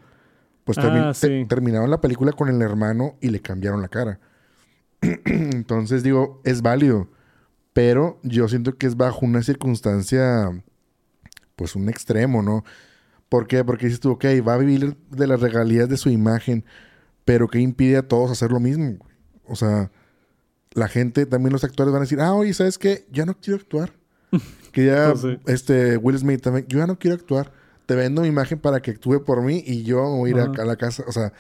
[0.66, 1.14] Pues ah,
[1.48, 4.20] terminaron la película con el hermano y le cambiaron la cara.
[5.02, 7.10] Entonces digo, es válido
[7.74, 10.64] Pero yo siento que es bajo una circunstancia,
[11.56, 12.64] pues un extremo, ¿no?
[13.30, 13.64] ¿Por qué?
[13.64, 16.66] Porque dices tú, ok, va a vivir de las regalías de su imagen,
[17.26, 18.98] pero ¿qué impide a todos hacer lo mismo?
[19.46, 19.92] O sea,
[20.74, 23.06] la gente, también los actores van a decir, ah, oye, ¿sabes qué?
[23.12, 23.94] Ya no quiero actuar.
[24.72, 25.40] que ya, sí.
[25.46, 27.52] este, Will Smith también, yo ya no quiero actuar.
[27.86, 30.66] Te vendo mi imagen para que actúe por mí y yo voy a ir a
[30.66, 31.04] la casa.
[31.08, 31.34] O sea,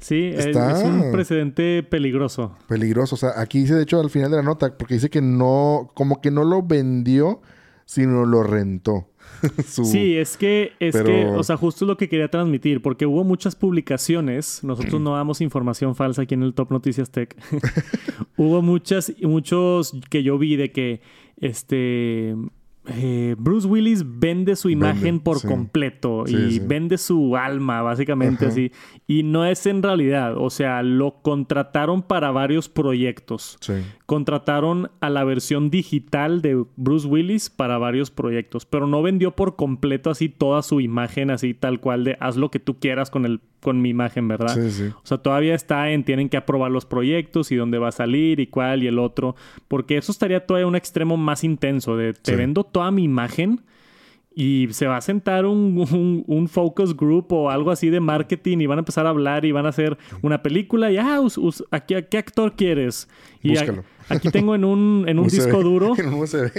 [0.00, 2.56] Sí, es- Está- es un precedente peligroso.
[2.68, 3.16] peligroso.
[3.16, 5.90] O sea, aquí dice, de hecho, al final de la nota, porque dice que no,
[5.94, 7.40] como que no lo vendió,
[7.84, 9.08] sino lo rentó.
[9.66, 12.80] Su- Sí, es que, es Pero- que, o sea, justo es lo que quería transmitir,
[12.80, 17.36] porque hubo muchas publicaciones, nosotros no damos información falsa aquí en el Top Noticias Tech.
[18.36, 21.00] hubo muchas, muchos que yo vi de que,
[21.40, 22.34] este,
[22.90, 25.48] eh, Bruce Willis vende su imagen Vende, por sí.
[25.48, 26.62] completo Sí, y sí.
[26.64, 28.52] vende su alma, básicamente Ajá.
[28.52, 28.72] así.
[29.06, 33.58] Y no es en realidad, o sea, lo contrataron para varios proyectos
[34.08, 39.54] contrataron a la versión digital de Bruce Willis para varios proyectos, pero no vendió por
[39.56, 43.26] completo así toda su imagen, así tal cual de haz lo que tú quieras con
[43.26, 44.56] el con mi imagen, ¿verdad?
[44.56, 48.38] O sea, todavía está en tienen que aprobar los proyectos y dónde va a salir
[48.38, 49.34] y cuál y el otro,
[49.66, 53.60] porque eso estaría todavía un extremo más intenso de te vendo toda mi imagen
[54.34, 58.58] y se va a sentar un, un- un focus group o algo así de marketing
[58.60, 61.38] y van a empezar a hablar y van a hacer una película y ah, us-
[61.38, 63.08] us- ¿a, qué, a qué actor quieres?
[63.42, 65.34] Y a- aquí tengo en un, en un USB.
[65.44, 66.52] disco duro, en un USB.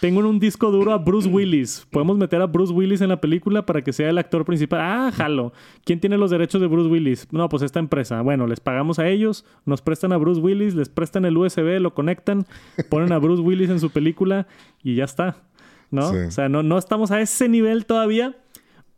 [0.00, 1.86] tengo en un disco duro a Bruce Willis.
[1.92, 4.80] Podemos meter a Bruce Willis en la película para que sea el actor principal.
[4.82, 5.52] Ah, jalo.
[5.84, 7.28] ¿Quién tiene los derechos de Bruce Willis?
[7.30, 8.22] No, pues esta empresa.
[8.22, 11.94] Bueno, les pagamos a ellos, nos prestan a Bruce Willis, les prestan el USB, lo
[11.94, 12.44] conectan,
[12.88, 14.48] ponen a Bruce Willis en su película
[14.82, 15.36] y ya está.
[15.90, 16.10] ¿No?
[16.10, 16.18] Sí.
[16.18, 18.36] O sea, no, no estamos a ese nivel todavía,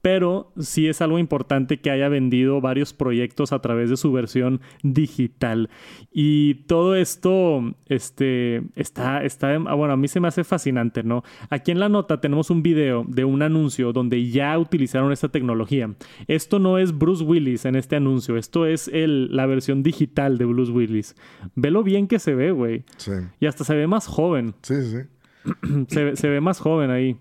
[0.03, 4.61] pero sí es algo importante que haya vendido varios proyectos a través de su versión
[4.83, 5.71] digital.
[6.13, 11.23] Y todo esto este, está, está, ah, bueno, a mí se me hace fascinante, ¿no?
[11.51, 15.95] Aquí en la nota tenemos un video de un anuncio donde ya utilizaron esta tecnología.
[16.27, 20.47] Esto no es Bruce Willis en este anuncio, esto es el, la versión digital de
[20.47, 21.15] Bruce Willis.
[21.55, 22.83] Ve lo bien que se ve, güey.
[22.97, 23.13] Sí.
[23.39, 24.99] Y hasta se ve más joven sí, sí.
[25.89, 27.19] se, se ve más joven ahí.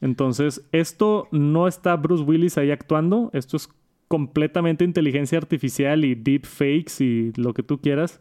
[0.00, 3.30] Entonces, esto no está Bruce Willis ahí actuando.
[3.32, 3.68] Esto es
[4.08, 8.20] completamente inteligencia artificial y deep fakes y lo que tú quieras.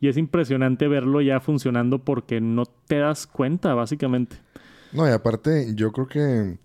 [0.00, 4.36] Y es impresionante verlo ya funcionando porque no te das cuenta, básicamente.
[4.92, 6.58] No, y aparte, yo creo que,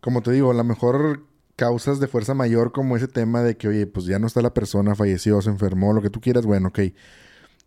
[0.00, 1.22] como te digo, a lo mejor
[1.56, 4.54] causas de fuerza mayor como ese tema de que, oye, pues ya no está la
[4.54, 6.80] persona, falleció, se enfermó, lo que tú quieras, bueno, ok.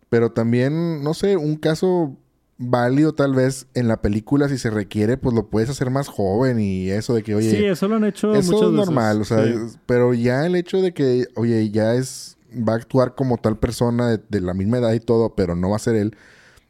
[0.08, 2.16] Pero también, no sé, un caso
[2.58, 6.58] válido tal vez en la película, si se requiere, pues lo puedes hacer más joven
[6.60, 8.72] y eso de que, oye, sí, eso lo han hecho eso es veces.
[8.72, 9.76] normal, o sea, Sí.
[9.86, 14.08] pero ya el hecho de que, oye, ya es, va a actuar como tal persona
[14.08, 16.16] de, de la misma edad y todo, pero no va a ser él,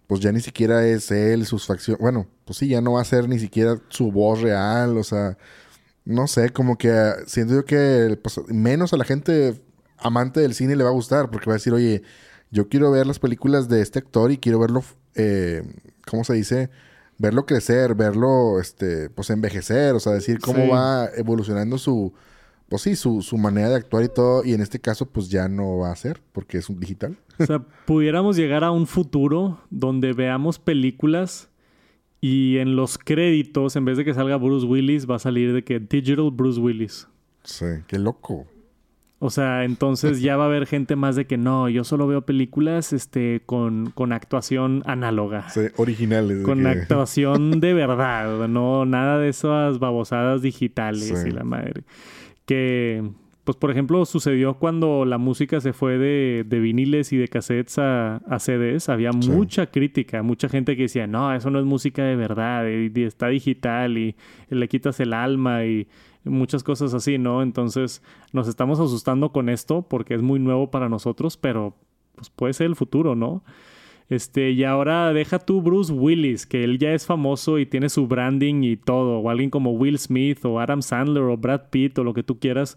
[0.09, 3.05] pues ya ni siquiera es él, sus facciones, bueno, pues sí, ya no va a
[3.05, 5.39] ser ni siquiera su voz real, o sea,
[6.05, 9.61] no sé, como que ah, siento yo que pues, menos a la gente
[9.99, 12.03] amante del cine le va a gustar, porque va a decir, oye,
[12.51, 14.83] yo quiero ver las películas de este actor y quiero verlo,
[15.17, 15.63] eh,
[16.07, 16.71] ¿cómo se dice?
[17.19, 20.69] Verlo crecer, verlo, este, pues envejecer, o sea, decir cómo Sí.
[20.71, 22.13] va evolucionando su,
[22.69, 25.49] pues sí, su, su manera de actuar y todo, y en este caso, pues ya
[25.49, 27.17] no va a ser, porque es un digital.
[27.39, 31.49] O sea, pudiéramos llegar a un futuro donde veamos películas
[32.21, 35.63] y en los créditos, en vez de que salga Bruce Willis, va a salir de
[35.65, 37.07] que Digital Bruce Willis.
[37.45, 38.47] Sí, qué loco.
[39.19, 42.27] O sea, entonces ya va a haber gente más de que no, yo solo veo
[42.27, 45.49] películas este, con, con actuación análoga.
[45.49, 46.43] Sí, originales.
[46.45, 51.29] Con que- actuación de verdad, no nada de esas babosadas digitales Sí.
[51.29, 51.85] y la madre.
[52.45, 53.03] Que,
[53.45, 57.79] pues por ejemplo, sucedió cuando la música se fue de, de viniles y de cassettes
[57.79, 58.89] a, a CDs.
[58.89, 59.31] Había Sí.
[59.31, 63.05] mucha crítica, mucha gente que decía, no, eso no es música de verdad, y, y
[63.05, 64.15] está digital y,
[64.51, 65.89] le quitas el alma y
[66.27, 67.43] muchas cosas así, ¿no?
[67.43, 71.75] Entonces nos estamos asustando con esto porque es muy nuevo para nosotros, pero
[72.15, 73.43] pues puede ser el futuro, ¿no?
[74.09, 78.07] Este, y ahora deja tú Bruce Willis, que él ya es famoso y tiene su
[78.07, 82.05] branding y todo, o alguien como Will Smith o Adam Sandler o Brad Pitt o
[82.05, 82.77] lo que tú quieras.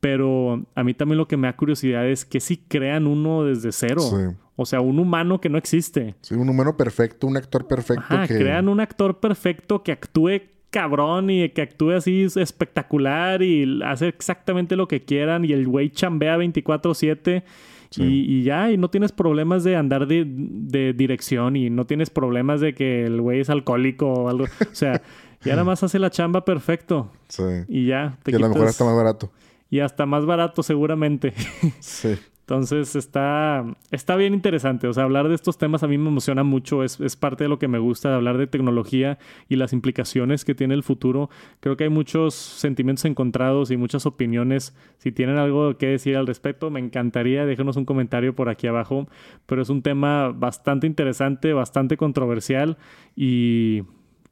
[0.00, 3.70] Pero a mí también lo que me da curiosidad es que si crean uno desde
[3.70, 4.00] cero.
[4.00, 4.36] Sí.
[4.56, 6.14] O sea, un humano que no existe.
[6.20, 8.36] Sí, un humano perfecto, un actor perfecto Ajá, que...
[8.36, 10.40] crean un actor perfecto que actúe
[10.72, 15.90] cabrón y que actúe así espectacular y hace exactamente lo que quieran y el güey
[15.90, 17.44] chambea 24/7
[17.90, 18.02] Sí.
[18.02, 22.08] y, y ya, y no tienes problemas de andar de, de dirección y no tienes
[22.08, 24.44] problemas de que el güey es alcohólico o algo.
[24.44, 25.02] O sea,
[25.44, 27.42] ya nada más hace la chamba perfecto Sí.
[27.68, 28.16] y ya.
[28.22, 29.30] Te Que a lo mejor está más barato.
[29.68, 31.34] Y hasta más barato seguramente.
[31.80, 32.14] Sí.
[32.42, 34.88] Entonces está, está bien interesante.
[34.88, 36.82] O sea, hablar de estos temas a mí me emociona mucho.
[36.82, 40.44] Es, es, parte de lo que me gusta de hablar de tecnología y las implicaciones
[40.44, 41.30] que tiene el futuro.
[41.60, 44.74] Creo que hay muchos sentimientos encontrados y muchas opiniones.
[44.98, 47.46] Si tienen algo que decir al respecto, me encantaría.
[47.46, 49.06] Déjenos un comentario por aquí abajo.
[49.46, 52.76] Pero es un tema bastante interesante, bastante controversial.
[53.14, 53.82] Y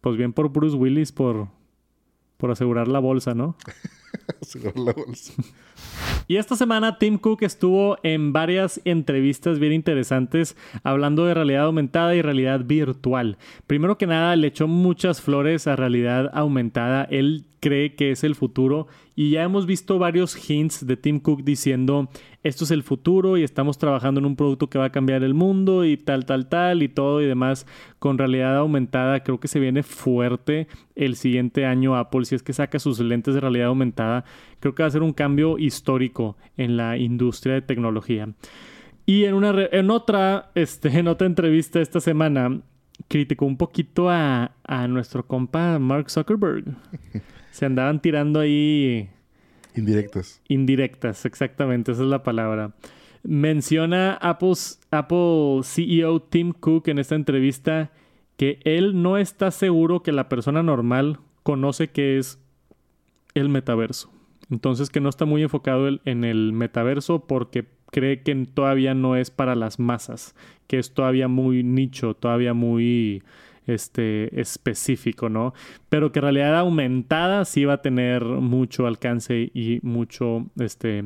[0.00, 1.46] pues bien por Bruce Willis por,
[2.38, 3.56] por asegurar la bolsa, ¿no?
[4.42, 5.32] asegurar la bolsa.
[6.30, 12.14] Y esta semana Tim Cook estuvo en varias entrevistas bien interesantes hablando de realidad aumentada
[12.14, 13.36] y realidad virtual.
[13.66, 17.02] Primero que nada, le echó muchas flores a realidad aumentada.
[17.10, 18.86] Él cree que es el futuro
[19.20, 22.08] y ya hemos visto varios hints de Tim Cook diciendo
[22.42, 25.34] esto es el futuro y estamos trabajando en un producto que va a cambiar el
[25.34, 27.66] mundo y tal, tal, tal y todo y demás
[27.98, 29.20] con realidad aumentada.
[29.20, 33.34] Creo que se viene fuerte el siguiente año Apple si es que saca sus lentes
[33.34, 34.24] de realidad aumentada.
[34.58, 38.30] Creo que va a ser un cambio histórico en la industria de tecnología.
[39.04, 42.62] Y en, una en, otra, este, en otra entrevista esta semana
[43.08, 46.64] criticó un poquito a, a nuestro compa Mark Zuckerberg.
[47.50, 49.10] Se andaban tirando ahí.
[49.74, 50.40] Indirectas.
[50.48, 52.74] Indirectas, exactamente, esa es la palabra.
[53.22, 57.92] Menciona Apple's, Apple CEO Tim Cook en esta entrevista
[58.36, 62.38] que él no está seguro que la persona normal conoce qué es
[63.34, 64.10] el metaverso.
[64.50, 69.30] Entonces que no está muy enfocado en el metaverso porque cree que todavía no es
[69.30, 70.34] para las masas,
[70.66, 73.22] que es todavía muy nicho, todavía muy
[73.66, 75.54] este, específico, ¿no?
[75.88, 81.04] Pero que realidad aumentada sí va a tener mucho alcance y mucho, este,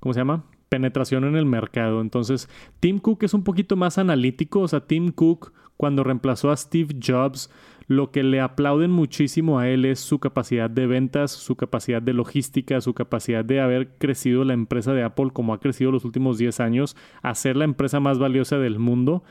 [0.00, 0.44] ¿cómo se llama?
[0.68, 2.00] Penetración en el mercado.
[2.00, 2.48] Entonces,
[2.80, 4.60] Tim Cook es un poquito más analítico.
[4.60, 7.50] O sea, Tim Cook, cuando reemplazó a Steve Jobs,
[7.86, 12.14] lo que le aplauden muchísimo a él es su capacidad de ventas, su capacidad de
[12.14, 16.38] logística, su capacidad de haber crecido la empresa de Apple como ha crecido los últimos
[16.38, 19.22] 10 años, a ser la empresa más valiosa del mundo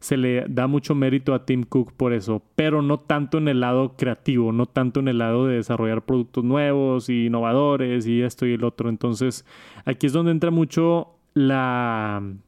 [0.00, 3.60] se le da mucho mérito a Tim Cook por eso, pero no tanto en el
[3.60, 8.46] lado creativo, no tanto en el lado de desarrollar productos nuevos y innovadores y esto
[8.46, 8.88] y el otro.
[8.88, 9.44] Entonces,
[9.84, 12.38] aquí es donde entra mucho el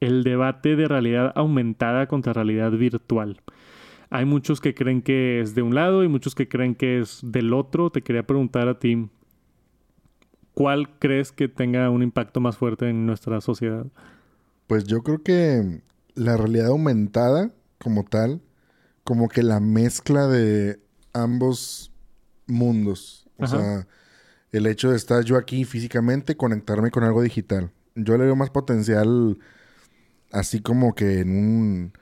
[0.00, 3.42] debate de realidad aumentada contra realidad virtual.
[4.10, 7.20] Hay muchos que creen que es de un lado y muchos que creen que es
[7.22, 7.90] del otro.
[7.90, 9.08] Te quería preguntar a ti,
[10.54, 13.86] ¿cuál crees que tenga un impacto más fuerte en nuestra sociedad?
[14.66, 15.82] Pues yo creo que
[16.14, 18.42] la realidad aumentada como tal,
[19.04, 20.80] como que la mezcla de
[21.12, 21.92] ambos
[22.46, 23.28] mundos.
[23.38, 23.86] O sea,
[24.52, 27.70] el hecho de estar yo aquí físicamente, conectarme con algo digital.
[27.94, 29.38] Yo le veo más potencial
[30.32, 31.92] así como que en un...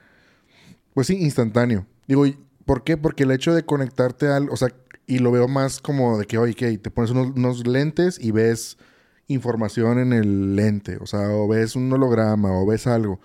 [0.93, 1.85] Pues sí, instantáneo.
[2.07, 2.25] Digo,
[2.65, 2.97] ¿por qué?
[2.97, 4.49] Porque el hecho de conectarte al...
[4.49, 4.69] O sea,
[5.07, 8.77] y lo veo más como de que, oye, que te pones unos, lentes y ves
[9.27, 10.97] información en el lente.
[10.97, 13.19] O sea, o ves un holograma o ves algo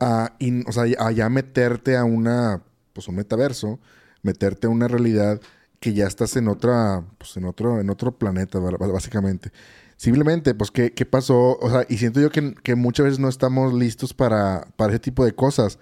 [0.00, 3.78] a, o sea, a ya meterte a una, pues un metaverso,
[4.22, 5.40] meterte a una realidad
[5.80, 9.52] que ya estás en otra, pues en otro, en otro planeta, básicamente.
[9.98, 11.58] Simplemente, pues, ¿qué, qué pasó?
[11.58, 15.00] O sea, y siento yo que, que, muchas veces no estamos listos para, para ese
[15.00, 15.80] tipo de cosas.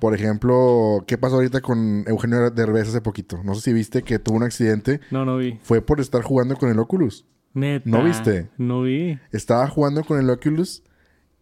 [0.00, 3.40] Por ejemplo, ¿qué pasó ahorita con Eugenio Derbez hace poquito?
[3.44, 5.00] No sé si viste que tuvo un accidente.
[5.12, 5.60] No, no vi.
[5.62, 7.24] Fue por estar jugando con el Oculus.
[7.54, 7.88] Neta.
[7.88, 8.50] ¿No viste?
[8.58, 9.20] No vi.
[9.30, 10.82] Estaba jugando con el Oculus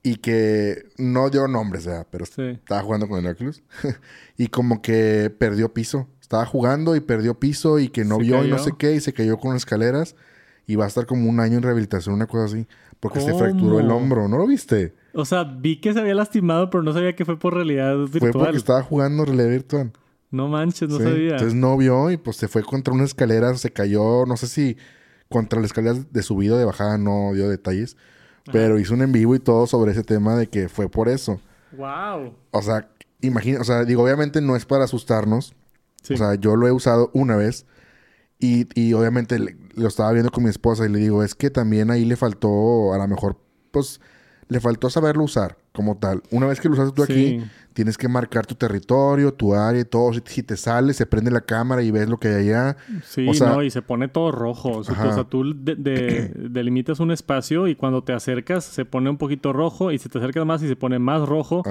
[0.02, 3.62] y que no dio nombres, sea, pero estaba jugando con el Oculus
[4.36, 6.06] y como que perdió piso.
[6.20, 9.14] Estaba jugando y perdió piso y que no vio y no sé qué y se
[9.14, 10.16] cayó con escaleras
[10.70, 12.66] y va a estar como un año en rehabilitación, una cosa así,
[13.00, 14.28] porque se fracturó el hombro.
[14.28, 14.94] ¿No lo viste?
[15.14, 18.32] O sea, vi que se había lastimado, pero no sabía que fue por realidad virtual.
[18.32, 19.92] Fue porque estaba jugando realidad virtual.
[20.30, 21.32] No manches, no sabía.
[21.32, 24.76] Entonces no vio y pues se fue contra una escalera, se cayó, no sé si
[25.28, 27.96] contra la escalera de subida o de bajada, no dio detalles
[28.52, 31.40] pero hizo un en vivo y todo sobre ese tema de que fue por eso.
[31.72, 32.34] Wow.
[32.50, 32.88] O sea,
[33.20, 35.54] imagina, o sea, digo, obviamente no es para asustarnos.
[36.10, 37.66] O sea, yo lo he usado una vez
[38.40, 39.38] y, y obviamente
[39.74, 42.92] lo estaba viendo con mi esposa y le digo, es que también ahí le faltó,
[42.92, 43.36] a lo mejor,
[43.70, 44.00] pues,
[44.48, 46.22] le faltó saberlo usar como tal.
[46.30, 47.40] Una vez que lo usaste tú aquí,
[47.72, 50.12] tienes que marcar tu territorio, tu área y todo.
[50.12, 52.76] Si, te sales, se prende la cámara y ves lo que hay allá.
[53.04, 54.78] Sí, no, y se pone todo rojo.
[54.78, 59.92] O sea, tú, delimitas un espacio y cuando te acercas se pone un poquito rojo
[59.92, 61.62] y si te acercas más y se pone más rojo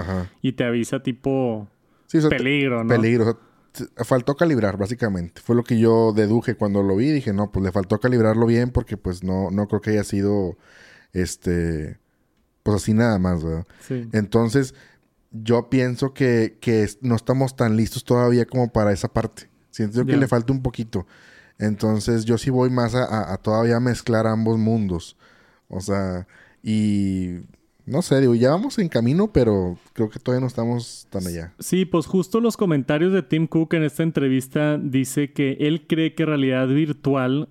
[0.41, 1.67] y te avisa tipo
[2.29, 2.89] peligro, ¿no?
[2.89, 3.48] Peligro.
[4.03, 5.41] Faltó calibrar, básicamente.
[5.41, 7.12] Fue lo que yo deduje cuando lo vi.
[7.12, 10.58] Dije, no, pues le faltó calibrarlo bien porque pues no, no creo que haya sido
[11.13, 11.99] este
[12.63, 13.65] pues así nada más, ¿verdad?
[13.87, 14.08] Sí.
[14.12, 14.75] Entonces,
[15.31, 16.58] yo pienso que,
[17.02, 19.50] no estamos tan listos todavía como para esa parte.
[19.71, 21.06] Siento que le falta un poquito.
[21.58, 25.17] Entonces yo sí voy más a, todavía mezclar ambos mundos.
[25.67, 26.27] O sea,
[26.63, 27.41] y
[27.90, 31.54] no sé, digo, ya vamos en camino, pero creo que todavía no estamos tan allá.
[31.60, 36.13] Sí, pues justo los comentarios de Tim Cook en esta entrevista dice que él cree
[36.13, 37.50] que realidad virtual,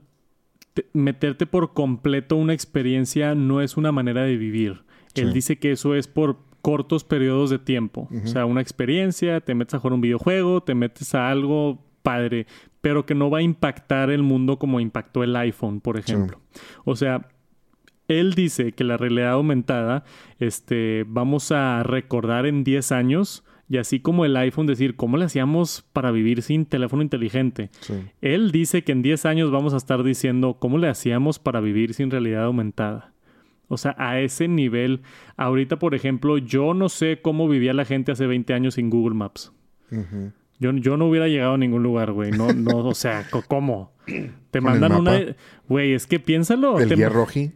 [0.93, 4.83] meterte por completo una experiencia no es una manera de vivir.
[5.15, 8.09] Él dice que eso es por cortos periodos de tiempo.
[8.25, 12.47] O sea, una experiencia, te metes a jugar un videojuego, te metes a algo padre,
[12.81, 16.41] pero que no va a impactar el mundo como impactó el iPhone, por ejemplo.
[16.85, 17.29] O sea,
[18.09, 20.05] él dice que la realidad aumentada,
[20.41, 25.27] este, vamos a recordar en 10 años, y así como el iPhone decir, ¿cómo le
[25.27, 27.71] hacíamos para vivir sin teléfono inteligente?
[28.23, 31.93] Él dice que en 10 años vamos a estar diciendo, ¿cómo le hacíamos para vivir
[31.93, 33.13] sin realidad aumentada?
[33.69, 35.03] O sea, a ese nivel.
[35.37, 39.15] Ahorita, por ejemplo, yo no sé cómo vivía la gente hace 20 años sin Google
[39.15, 39.53] Maps.
[40.59, 42.31] yo, yo no hubiera llegado a ningún lugar, güey.
[42.31, 43.93] No, no, o sea, ¿cómo?
[44.51, 45.21] Te mandan una...
[45.69, 46.81] Güey, es que piénsalo.
[46.81, 46.95] El te...
[46.95, 47.53] guía roji.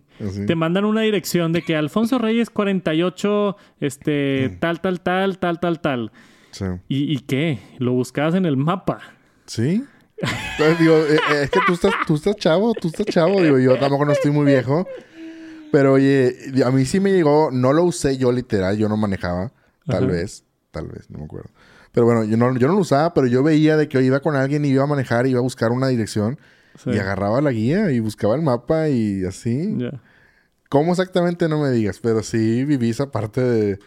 [0.47, 5.81] Te mandan una dirección de que Alfonso Reyes 48, este, tal, tal, tal, tal, tal,
[5.81, 6.13] tal.
[6.53, 6.65] Sí.
[6.89, 7.59] ¿Y, qué?
[7.79, 9.01] ¿Lo buscabas en el mapa?
[9.47, 9.85] Sí.
[10.19, 13.43] Entonces, digo, eh, eh, es que tú estás, tú estás chavo, tú estás chavo.
[13.43, 14.87] Digo, yo tampoco no estoy muy viejo.
[15.73, 19.53] Pero oye, a mí sí me llegó, no lo usé yo literal, yo no manejaba,
[19.87, 21.49] tal vez, tal vez, no me acuerdo.
[21.93, 24.21] Pero bueno, yo no, yo no lo usaba, pero yo veía de que yo iba
[24.21, 26.39] con alguien y iba a manejar, y iba a buscar una dirección
[26.87, 29.79] y agarraba la guía y buscaba el mapa y así.
[30.69, 32.01] ¿Cómo exactamente no me digas?
[32.03, 33.79] Pero sí viví esa parte de...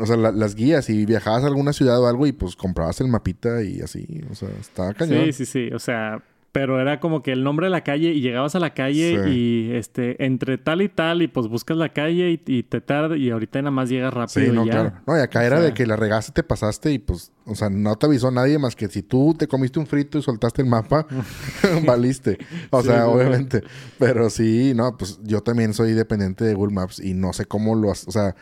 [0.00, 3.06] O sea, las guías y viajabas a alguna ciudad o algo y pues comprabas el
[3.06, 4.22] mapita y así.
[4.30, 5.26] O sea, estaba cañón.
[5.26, 5.70] Sí, sí, sí.
[5.72, 8.74] O sea, pero era como que el nombre de la calle y llegabas a la
[8.74, 13.16] calle y este entre tal y tal y pues buscas la calle y, te tarda
[13.16, 14.72] y ahorita nada más llegas rápido sí, no, y ya.
[14.72, 14.92] claro.
[15.06, 17.96] No, y acá era de que la regaste, te pasaste y pues, o sea, no
[17.96, 21.06] te avisó nadie más que si tú te comiste un frito y soltaste el mapa,
[21.86, 22.38] valiste.
[22.70, 23.62] O sea, obviamente.
[23.98, 27.76] Pero sí, no, pues yo también soy dependiente de Google Maps y no sé cómo
[27.76, 28.34] lo, o sea,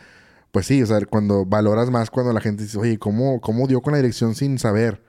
[0.51, 3.81] pues sí, o sea, cuando valoras más cuando la gente dice, oye, ¿cómo, cómo dio
[3.81, 5.08] con la dirección sin saber?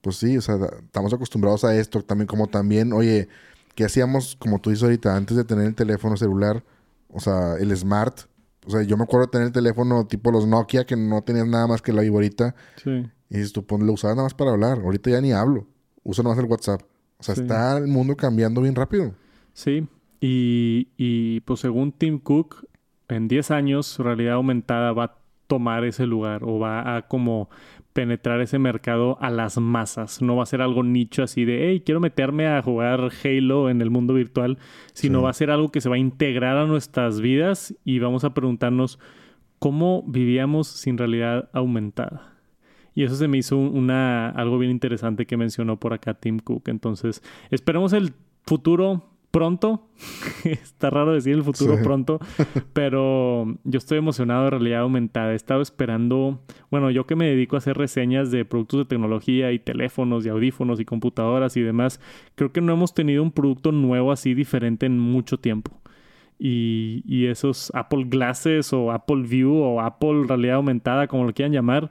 [0.00, 2.02] Pues sí, o sea, estamos acostumbrados a esto.
[2.02, 3.28] También como también, oye,
[3.74, 6.64] ¿qué hacíamos, como tú dices ahorita, antes de tener el teléfono celular?
[7.08, 8.20] O sea, el smart.
[8.66, 11.46] O sea, yo me acuerdo de tener el teléfono tipo los Nokia, que no tenías
[11.46, 12.54] nada más que la viborita.
[12.82, 13.10] Sí.
[13.30, 14.78] Y dices tú, pues, lo usabas nada más para hablar.
[14.78, 15.66] Ahorita ya ni hablo.
[16.02, 16.82] Uso nada más el WhatsApp.
[17.18, 19.14] O sea, está el mundo cambiando bien rápido.
[19.52, 19.88] Sí.
[20.20, 22.66] Y, y pues según Tim Cook,
[23.08, 27.48] en 10 años su realidad aumentada va a tomar ese lugar o va a como
[27.98, 30.22] penetrar ese mercado a las masas.
[30.22, 33.82] No va a ser algo nicho así de, hey, quiero meterme a jugar Halo en
[33.82, 34.56] el mundo virtual,
[34.92, 38.22] sino va a ser algo que se va a integrar a nuestras vidas y vamos
[38.22, 39.00] a preguntarnos
[39.58, 42.36] cómo vivíamos sin realidad aumentada.
[42.94, 46.68] Y eso se me hizo una, algo bien interesante que mencionó por acá Tim Cook.
[46.68, 47.20] Entonces,
[47.50, 48.12] esperemos el
[48.46, 49.88] futuro pronto.
[50.44, 52.18] Está raro decir el futuro pronto,
[52.72, 55.32] pero yo estoy emocionado de realidad aumentada.
[55.32, 59.52] He estado esperando, bueno, yo que me dedico a hacer reseñas de productos de tecnología
[59.52, 62.00] y teléfonos y audífonos y computadoras y demás,
[62.34, 65.80] creo que no hemos tenido un producto nuevo así diferente en mucho tiempo.
[66.36, 71.52] Y, y esos Apple Glasses o Apple View o Apple Realidad Aumentada, como lo quieran
[71.52, 71.90] llamar,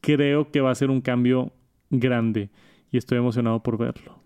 [0.00, 1.52] creo que va a ser un cambio
[1.90, 2.50] grande
[2.96, 4.18] estoy emocionado por verlo.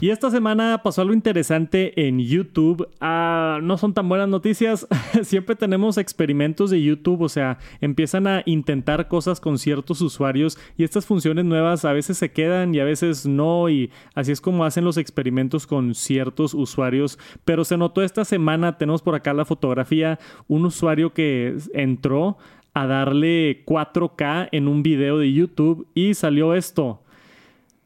[0.00, 2.88] Y esta semana pasó algo interesante en YouTube.
[3.00, 4.86] Ah, no son tan buenas noticias.
[5.22, 10.84] Siempre tenemos experimentos de YouTube, o sea, empiezan a intentar cosas con ciertos usuarios y
[10.84, 13.68] estas funciones nuevas a veces se quedan y a veces no.
[13.68, 17.18] Y así es como hacen los experimentos con ciertos usuarios.
[17.44, 20.18] Pero se notó esta semana, tenemos por acá la fotografía,
[20.48, 22.38] un usuario que entró
[22.74, 27.02] a darle 4K en un video de YouTube y salió esto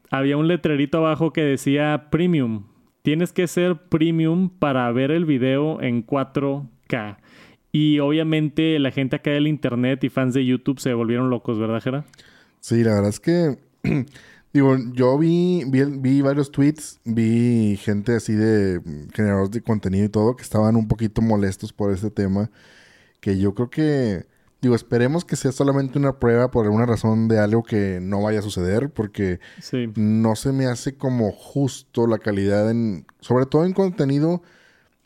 [0.09, 2.65] había un letrerito abajo que decía premium.
[3.01, 7.17] Tienes que ser premium para ver el video en 4K.
[7.71, 11.81] Y obviamente la gente acá del internet y fans de YouTube se volvieron locos, ¿verdad,
[11.81, 12.05] Jera?
[12.59, 13.57] Sí, la verdad es que
[14.53, 18.81] digo, yo vi, vi, vi, varios tweets, vi gente así de
[19.13, 22.49] generadores de contenido y todo que estaban un poquito molestos por este tema.
[23.19, 24.25] Que yo creo que
[24.61, 28.39] Digo, esperemos que sea solamente una prueba por alguna razón de algo que no vaya
[28.39, 29.39] a suceder, porque
[29.95, 34.41] no se me hace como justo la calidad en, sobre todo en contenido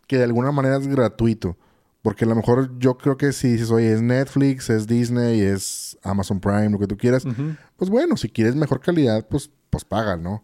[0.08, 1.58] que de alguna manera es gratuito.
[2.02, 6.00] Porque a lo mejor yo creo que si dices, oye, es Netflix, es Disney, es
[6.02, 7.24] Amazon Prime, lo que tú quieras,
[7.76, 10.44] pues bueno, si quieres mejor calidad, pues, pues paga, ¿no?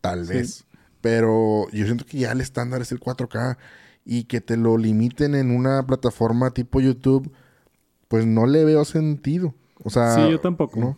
[0.00, 0.66] Tal vez.
[1.00, 3.58] Pero yo siento que ya el estándar es el 4K
[4.04, 7.30] y que te lo limiten en una plataforma tipo YouTube
[8.08, 9.54] pues no le veo sentido.
[9.82, 10.96] O sea, sí, yo tampoco.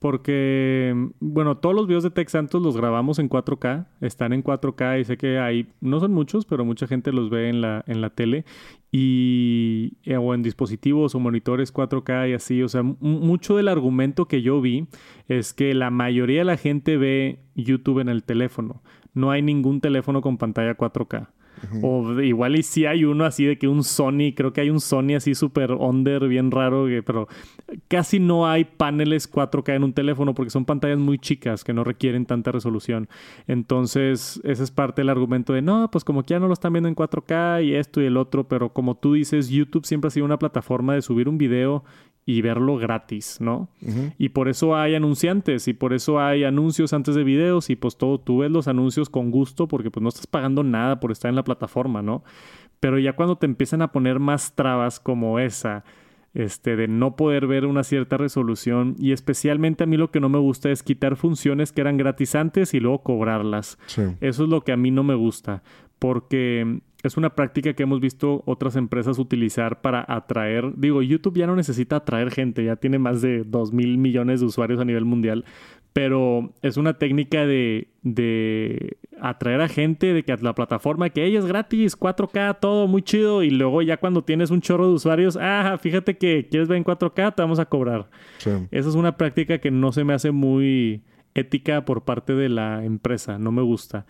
[0.00, 4.98] Porque, bueno, todos los videos de Tech Santos los grabamos en 4K, están en 4K
[4.98, 8.00] y sé que hay, no son muchos, pero mucha gente los ve en la, en
[8.00, 8.46] la tele
[8.90, 12.62] y, eh, o en dispositivos o monitores 4K y así.
[12.62, 14.86] O sea, mucho del argumento que yo vi
[15.28, 18.82] es que la mayoría de la gente ve YouTube en el teléfono.
[19.12, 21.28] No hay ningún teléfono con pantalla 4K.
[21.82, 24.80] O igual y sí hay uno así de que un Sony, creo que hay un
[24.80, 27.28] Sony así súper under, bien raro, pero
[27.88, 31.84] casi no hay paneles 4K en un teléfono porque son pantallas muy chicas que no
[31.84, 33.08] requieren tanta resolución.
[33.46, 36.72] Entonces, ese es parte del argumento de, no, pues como que ya no lo están
[36.72, 40.10] viendo en 4K y esto y el otro, pero como tú dices, YouTube siempre ha
[40.10, 41.84] sido una plataforma de subir un video
[42.30, 43.68] y verlo gratis, ¿no?
[44.18, 47.96] Y por eso hay anunciantes y por eso hay anuncios antes de videos y pues
[47.96, 51.28] todo, tú ves los anuncios con gusto porque pues no estás pagando nada por estar
[51.28, 52.22] en la plataforma, ¿no?
[52.78, 55.84] Pero ya cuando te empiezan a poner más trabas como esa,
[56.34, 60.28] este, de no poder ver una cierta resolución y especialmente a mí lo que no
[60.28, 63.76] me gusta es quitar funciones que eran gratis antes y luego cobrarlas.
[64.20, 65.64] Eso es lo que a mí no me gusta
[65.98, 71.46] porque es una práctica que hemos visto otras empresas utilizar para atraer, digo, YouTube ya
[71.46, 75.04] no necesita atraer gente, ya tiene más de 2 mil millones de usuarios a nivel
[75.04, 75.44] mundial,
[75.92, 81.38] pero es una técnica de, de atraer a gente, de que la plataforma, que ella
[81.38, 85.38] es gratis, 4K, todo muy chido, y luego ya cuando tienes un chorro de usuarios,
[85.40, 88.08] ah, fíjate que quieres ver en 4K, te vamos a cobrar.
[88.70, 91.02] Esa es una práctica que no se me hace muy
[91.34, 94.06] ética por parte de la empresa, no me gusta.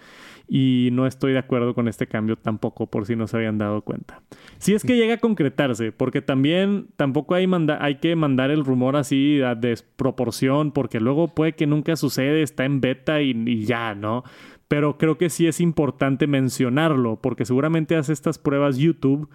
[0.49, 3.83] Y no estoy de acuerdo con este cambio tampoco, por si no se habían dado
[3.83, 4.23] cuenta.
[4.59, 7.49] Si es que llega a concretarse, porque también tampoco hay,
[7.79, 12.65] hay que mandar el rumor así a desproporción, porque luego puede que nunca sucede, está
[12.65, 14.25] en beta y, y ya, ¿no?
[14.67, 19.29] Pero creo que sí es importante mencionarlo, porque seguramente hace estas pruebas YouTube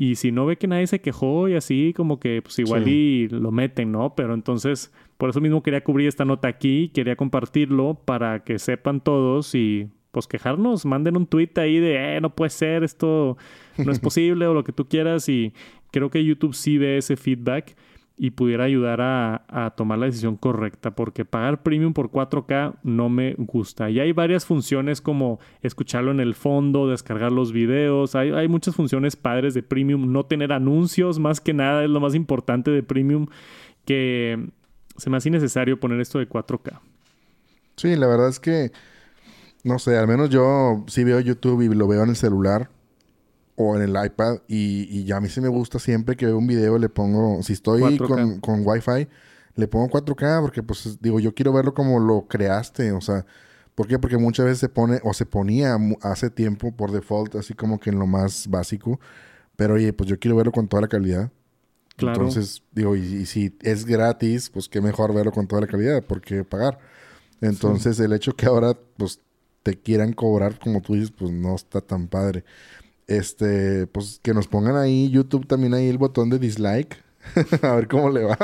[0.00, 3.26] y si no ve que nadie se quejó y así, como que pues igual y
[3.28, 4.14] lo meten, ¿no?
[4.14, 9.00] Pero entonces, por eso mismo quería cubrir esta nota aquí, quería compartirlo para que sepan
[9.00, 13.36] todos y pues quejarnos, manden un tweet ahí de, eh, no puede ser, esto
[13.76, 15.52] no es posible o lo que tú quieras y
[15.90, 17.76] creo que YouTube sí ve ese feedback
[18.16, 23.34] y pudiera ayudar a, tomar la decisión correcta, porque pagar premium por 4K no me
[23.38, 23.90] gusta.
[23.90, 28.74] Y hay varias funciones como escucharlo en el fondo, descargar los videos, hay, hay muchas
[28.74, 32.82] funciones padres de premium, no tener anuncios, más que nada es lo más importante de
[32.82, 33.26] premium,
[33.84, 34.48] que
[34.98, 36.78] se me hace innecesario poner esto de 4K.
[37.76, 38.72] Sí, la verdad es que,
[39.64, 42.68] no sé, al menos yo sí veo YouTube y lo veo en el celular
[43.56, 46.38] o en el iPad y, y ya a mí sí me gusta siempre que veo
[46.38, 49.08] un video le pongo, si estoy con, con Wi-Fi,
[49.56, 53.26] le pongo 4K porque pues digo, yo quiero verlo como lo creaste, o sea,
[53.74, 53.98] ¿por qué?
[53.98, 57.90] Porque muchas veces se pone o se ponía hace tiempo por default así como que
[57.90, 59.00] en lo más básico,
[59.56, 61.32] pero oye, pues yo quiero verlo con toda la calidad.
[61.98, 62.20] Claro.
[62.20, 66.44] Entonces, digo, y, si es gratis, pues qué mejor verlo con toda la calidad, porque
[66.44, 66.78] pagar.
[67.40, 69.20] Entonces, el hecho que ahora pues
[69.64, 72.44] te quieran cobrar como tú dices, pues no está tan padre.
[73.08, 77.02] Este, pues que nos pongan ahí, YouTube también ahí el botón de dislike.
[77.62, 78.38] a ver cómo le va.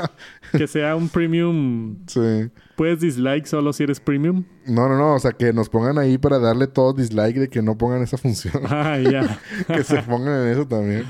[0.51, 1.99] que sea un premium.
[2.09, 2.51] Sí.
[2.77, 4.45] ¿Puedes dislike solo si eres premium?
[4.67, 5.15] No, no, no.
[5.15, 8.19] O sea, que nos pongan ahí para darle todo dislike de que no pongan esa
[8.19, 8.65] función.
[8.69, 9.39] Ah, ya.
[9.69, 11.05] que se pongan en eso también.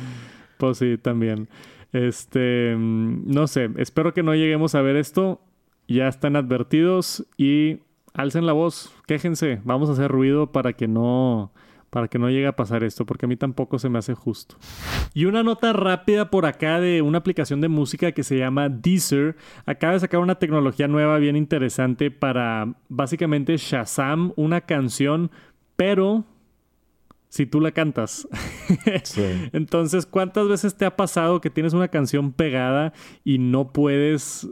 [0.59, 1.49] Pues sí, también.
[1.95, 3.71] Este, no sé.
[3.77, 5.41] Espero que no lleguemos a ver esto.
[5.87, 7.79] Ya están advertidos y
[8.15, 9.61] alcen la voz, quéjense.
[9.65, 11.53] Vamos a hacer ruido para que no
[11.91, 14.57] para que no llegue a pasar esto, porque a mí tampoco se me hace justo.
[15.15, 19.37] Y una nota rápida por acá de una aplicación de música que se llama Deezer.
[19.65, 25.31] Acaba de sacar una tecnología nueva bien interesante para básicamente Shazam una canción,
[25.77, 26.25] pero
[27.35, 28.29] si tú la cantas.
[29.53, 32.93] Entonces, ¿cuántas veces te ha pasado que tienes una canción pegada
[33.25, 34.47] y no puedes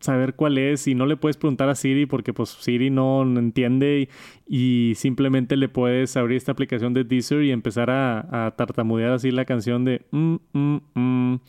[0.00, 4.08] saber cuál es y no le puedes preguntar a Siri porque pues Siri no entiende
[4.48, 9.44] y, simplemente le puedes abrir esta aplicación de Deezer y empezar a, tartamudear así la
[9.44, 11.40] canción de mm, mm, mm",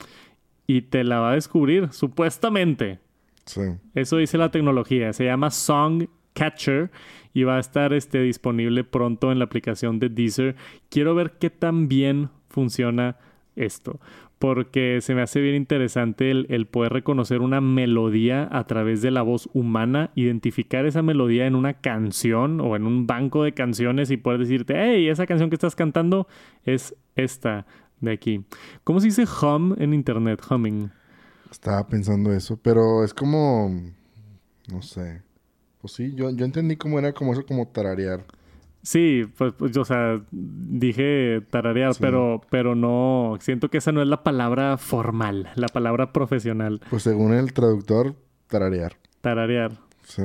[0.68, 3.00] y te la va a descubrir supuestamente.
[3.46, 3.62] Sí.
[3.96, 6.92] Eso dice la tecnología, se llama Song Catcher
[7.34, 10.56] y va a estar este, disponible pronto en la aplicación de Deezer.
[10.90, 13.18] Quiero ver qué tan bien funciona
[13.56, 14.00] esto
[14.44, 19.22] porque se me hace bien interesante el, poder reconocer una melodía a través de la
[19.22, 24.18] voz humana, identificar esa melodía en una canción o en un banco de canciones y
[24.18, 26.28] poder decirte, hey, esa canción que estás cantando
[26.66, 27.66] es esta
[28.02, 28.44] de aquí.
[28.84, 30.42] ¿Cómo se dice hum en internet?
[30.50, 30.92] Humming.
[31.50, 33.72] Estaba pensando eso, pero es como,
[34.70, 35.22] no sé.
[35.84, 38.24] Pues sí, yo, yo entendí cómo era como eso, como tararear.
[38.84, 44.08] Sí, pues, pues o sea, dije tararear, pero, pero no, siento que esa no es
[44.08, 46.80] la palabra formal, la palabra profesional.
[46.90, 48.16] Pues según el traductor,
[48.48, 48.94] tararear.
[49.20, 49.74] Tararear.
[50.04, 50.24] Sí.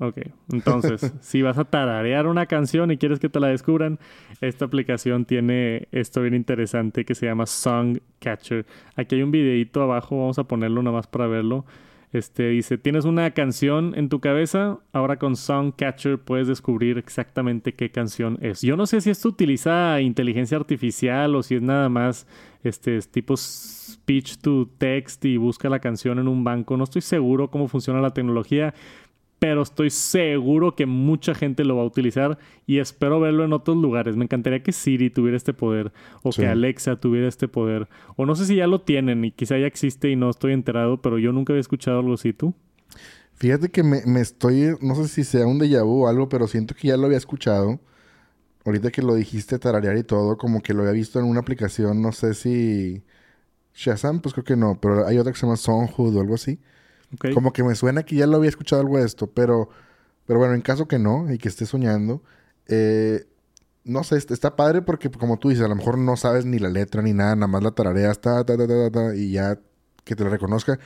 [0.00, 0.18] Ok,
[0.52, 3.98] entonces, si vas a tararear una canción y quieres que te la descubran,
[4.42, 8.66] esta aplicación tiene esto bien interesante que se llama Song Catcher.
[8.96, 11.64] Aquí hay un videito abajo, vamos a ponerlo nada más para verlo.
[12.12, 17.74] Este dice, tienes una canción en tu cabeza, ahora con Song Catcher puedes descubrir exactamente
[17.74, 18.62] qué canción es.
[18.62, 22.26] Yo no sé si esto utiliza inteligencia artificial o si es nada más
[22.64, 26.76] este tipo speech to text y busca la canción en un banco.
[26.76, 28.74] No estoy seguro cómo funciona la tecnología,
[29.40, 33.74] pero estoy seguro que mucha gente lo va a utilizar y espero verlo en otros
[33.78, 34.14] lugares.
[34.14, 37.88] Me encantaría que Siri tuviera este poder o que Alexa tuviera este poder.
[38.16, 41.00] O no sé si ya lo tienen y quizá ya existe y no estoy enterado,
[41.00, 42.34] pero yo nunca había escuchado algo así.
[42.34, 42.54] ¿Tú?
[43.32, 46.46] Fíjate que me, me estoy, no sé si sea un déjà vu o algo, pero
[46.46, 47.80] siento que ya lo había escuchado.
[48.66, 52.02] Ahorita que lo dijiste tararear y todo, como que lo había visto en una aplicación,
[52.02, 53.02] no sé si...
[53.72, 56.60] Shazam, pues creo que no, pero hay otra que se llama Songhood o algo así.
[57.34, 59.68] Como que me suena que ya lo había escuchado algo de esto, pero,
[60.26, 62.22] pero bueno, en caso que no y que esté soñando,
[62.68, 63.26] eh,
[63.84, 66.68] no sé, está padre porque como tú dices, a lo mejor no sabes ni la
[66.68, 69.58] letra ni nada, nada más la tarareas, ta, ta, ta, ta, ta, y ya
[70.04, 70.78] que te lo reconozca.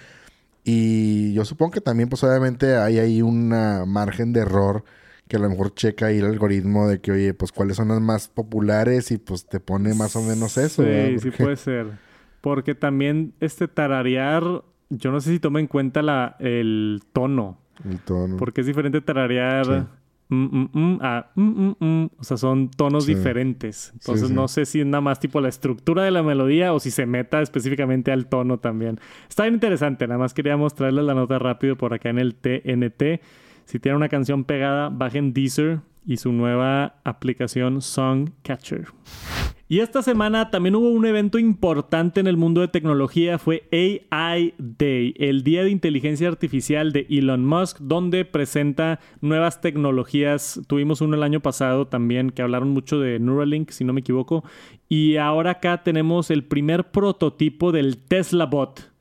[0.65, 4.85] Y yo supongo que también, pues obviamente hay ahí una margen de error
[5.29, 8.01] que a lo mejor checa ahí el algoritmo de que, oye, pues cuáles son las
[8.01, 10.83] más populares y pues te pone más o menos eso.
[10.83, 11.99] Sí, sí puede ser.
[12.41, 14.65] Porque también este tararear
[14.99, 17.59] yo no sé si toma en cuenta la, el tono.
[17.89, 18.37] El tono.
[18.37, 19.89] Porque es diferente tararear
[20.29, 21.31] mm, mm, mm, a
[22.19, 23.91] O sea, son tonos diferentes.
[23.95, 26.91] Entonces no sé si es nada más tipo la estructura de la melodía o si
[26.91, 29.01] se meta específicamente al tono también.
[29.29, 30.07] Está bien interesante.
[30.07, 33.21] Nada más quería mostrarles la nota rápido por acá en el TNT.
[33.65, 38.89] Si tienen una canción pegada, bajen Deezer y su nueva aplicación Song Catcher.
[39.67, 44.53] Y esta semana también hubo un evento importante en el mundo de tecnología, fue AI
[44.59, 50.61] Day, el Día de Inteligencia Artificial de Elon Musk, donde presenta nuevas tecnologías.
[50.67, 54.45] Tuvimos uno el año pasado también que hablaron mucho de Neuralink, si no me equivoco.
[54.91, 58.93] Y ahora acá tenemos el primer prototipo del Tesla Bot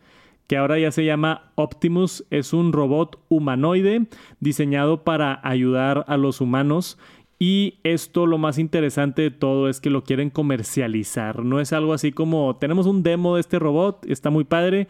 [0.48, 4.08] que ahora ya se llama Optimus, es un robot humanoide
[4.40, 6.98] diseñado para ayudar a los humanos
[7.46, 11.44] y esto lo más interesante de todo es que lo quieren comercializar.
[11.44, 14.88] No es algo así como tenemos un demo de este robot, está muy padre,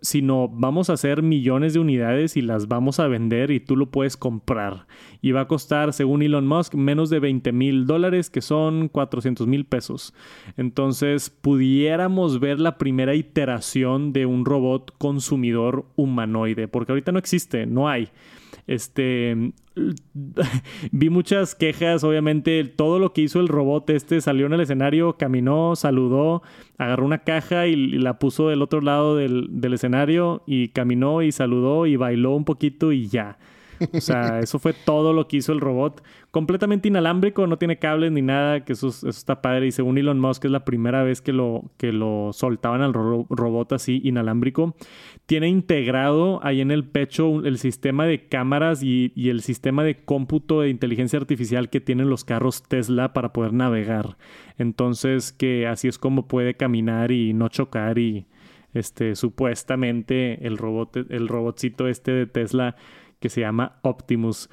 [0.00, 3.92] sino vamos a hacer millones de unidades y las vamos a vender y tú lo
[3.92, 4.88] puedes comprar.
[5.20, 9.46] Y va a costar, según Elon Musk, menos de 20 mil dólares, que son 400
[9.46, 10.12] mil pesos.
[10.56, 17.64] Entonces, pudiéramos ver la primera iteración de un robot consumidor humanoide, porque ahorita no existe,
[17.66, 18.08] no hay.
[18.66, 19.52] Este,
[20.92, 25.16] vi muchas quejas, obviamente, todo lo que hizo el robot este salió en el escenario,
[25.16, 26.42] caminó, saludó,
[26.78, 31.32] agarró una caja y, la puso del otro lado del, del escenario y caminó y
[31.32, 33.38] saludó y bailó un poquito y ya.
[33.92, 36.02] O sea, eso fue todo lo que hizo el robot.
[36.30, 39.66] Completamente inalámbrico, no tiene cables ni nada, que eso, está padre.
[39.66, 43.72] Y según Elon Musk es la primera vez que lo, que lo soltaban al robot
[43.72, 44.74] así inalámbrico.
[45.26, 50.04] Tiene integrado ahí en el pecho el sistema de cámaras y, y el sistema de
[50.04, 54.16] cómputo de inteligencia artificial que tienen los carros Tesla para poder navegar.
[54.58, 58.26] Entonces, que así es como puede caminar y no chocar y
[58.74, 62.76] este supuestamente el robot el robotcito este de Tesla
[63.22, 64.50] que se llama Optimus.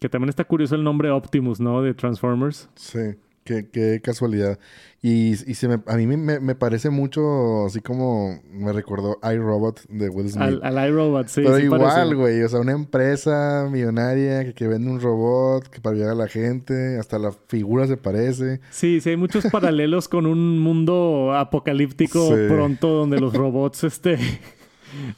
[0.00, 1.82] Que también está curioso el nombre Optimus, ¿no?
[1.82, 2.68] De Transformers.
[2.74, 3.14] Sí,
[3.44, 4.58] qué, casualidad.
[5.00, 10.08] Y, y se me, a mí me, parece mucho, así como me recordó iRobot de
[10.08, 10.60] Will Smith.
[10.62, 11.42] Al, iRobot, sí.
[11.44, 12.42] Pero igual, güey.
[12.42, 16.98] O sea, una empresa millonaria que, vende un robot que para ayudar a la gente.
[16.98, 18.60] Hasta la figura se parece.
[18.70, 24.18] Sí, sí, hay muchos paralelos con un mundo apocalíptico pronto donde los robots, este...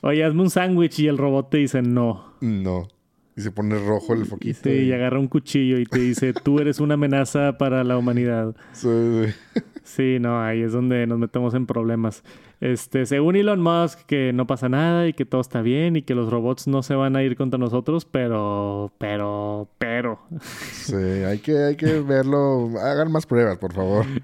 [0.01, 2.35] Oye, hazme un sándwich y el robot te dice no.
[2.41, 2.89] No.
[3.37, 4.61] Y se pone rojo el foquito.
[4.65, 4.93] Sí, y...
[4.93, 8.57] agarra un cuchillo y te dice, tú eres una amenaza para la humanidad.
[8.73, 8.89] Sí,
[9.25, 9.63] sí.
[9.85, 12.25] sí, no, ahí es donde nos metemos en problemas.
[12.61, 16.15] Este, según Elon Musk, que no pasa nada y que todo está bien y que
[16.15, 20.19] los robots no se van a ir contra nosotros, pero, pero, pero.
[20.41, 22.71] Sí, hay que, hay que verlo.
[22.81, 24.07] Hagan más pruebas, por favor.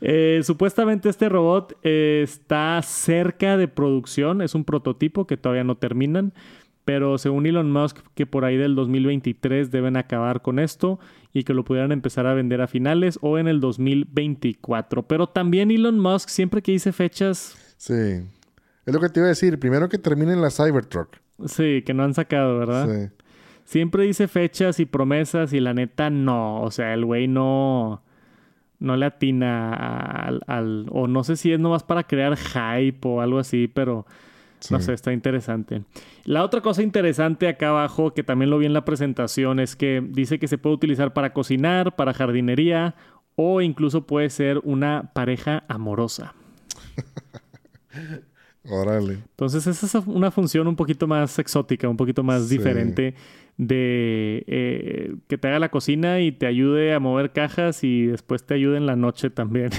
[0.00, 6.32] Eh, supuestamente este robot está cerca de producción, es un prototipo que todavía no terminan.
[6.88, 10.98] Pero según Elon Musk, que por ahí del 2023 deben acabar con esto
[11.34, 15.06] y que lo pudieran empezar a vender a finales o en el 2024.
[15.06, 17.74] Pero también Elon Musk, siempre que dice fechas...
[17.76, 18.22] Sí.
[18.86, 19.58] Es lo que te iba a decir.
[19.58, 21.18] Primero que terminen la Cybertruck.
[21.44, 22.88] Sí, que no han sacado, ¿verdad?
[22.88, 23.14] Sí.
[23.64, 26.62] Siempre dice fechas y promesas y la neta no.
[26.62, 28.02] O sea, el güey no...
[28.78, 30.86] No le atina al, al...
[30.90, 34.06] O no sé si es nomás para crear hype o algo así, pero
[34.70, 35.82] No sé, está interesante.
[36.24, 40.02] La otra cosa interesante acá abajo, que también lo vi en la presentación, es que
[40.06, 42.94] dice que se puede utilizar para cocinar, para jardinería
[43.36, 46.34] o incluso puede ser una pareja amorosa.
[48.68, 49.14] Órale.
[49.14, 53.14] Entonces, esa es una función un poquito más exótica, un poquito más diferente
[53.56, 58.44] de eh, que te haga la cocina y te ayude a mover cajas y después
[58.44, 59.70] te ayude en la noche también.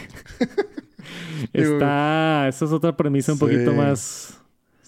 [1.54, 4.40] Está, esa es otra premisa un poquito más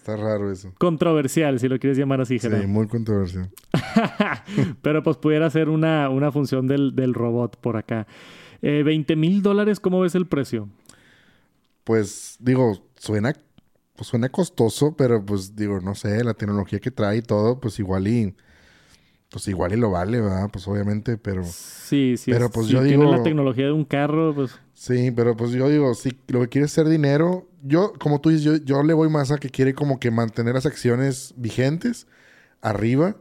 [0.01, 0.73] Está raro eso.
[0.79, 2.63] Controversial, si lo quieres llamar así, Gerardo.
[2.63, 3.51] Sí, muy controversial.
[4.81, 8.07] Pero pues pudiera ser una, una función del, robot por acá.
[8.63, 10.69] Eh, 20 mil dólares, ¿cómo ves el precio?
[11.83, 13.35] Pues digo, suena,
[13.95, 17.77] pues, suena costoso, pero pues digo, no sé, la tecnología que trae y todo, pues
[17.77, 18.35] igual y
[19.31, 20.49] pues igual y lo vale, ¿verdad?
[20.51, 21.43] Pues obviamente, pero...
[21.43, 22.31] Sí, sí.
[22.31, 23.09] Pero pues yo digo...
[23.09, 24.51] la tecnología de un carro, pues...
[24.73, 28.29] Sí, pero pues yo digo, si lo que quiere es ser dinero, yo, como tú
[28.29, 32.07] dices, yo, yo le voy más a que quiere como que mantener las acciones vigentes
[32.61, 33.15] arriba,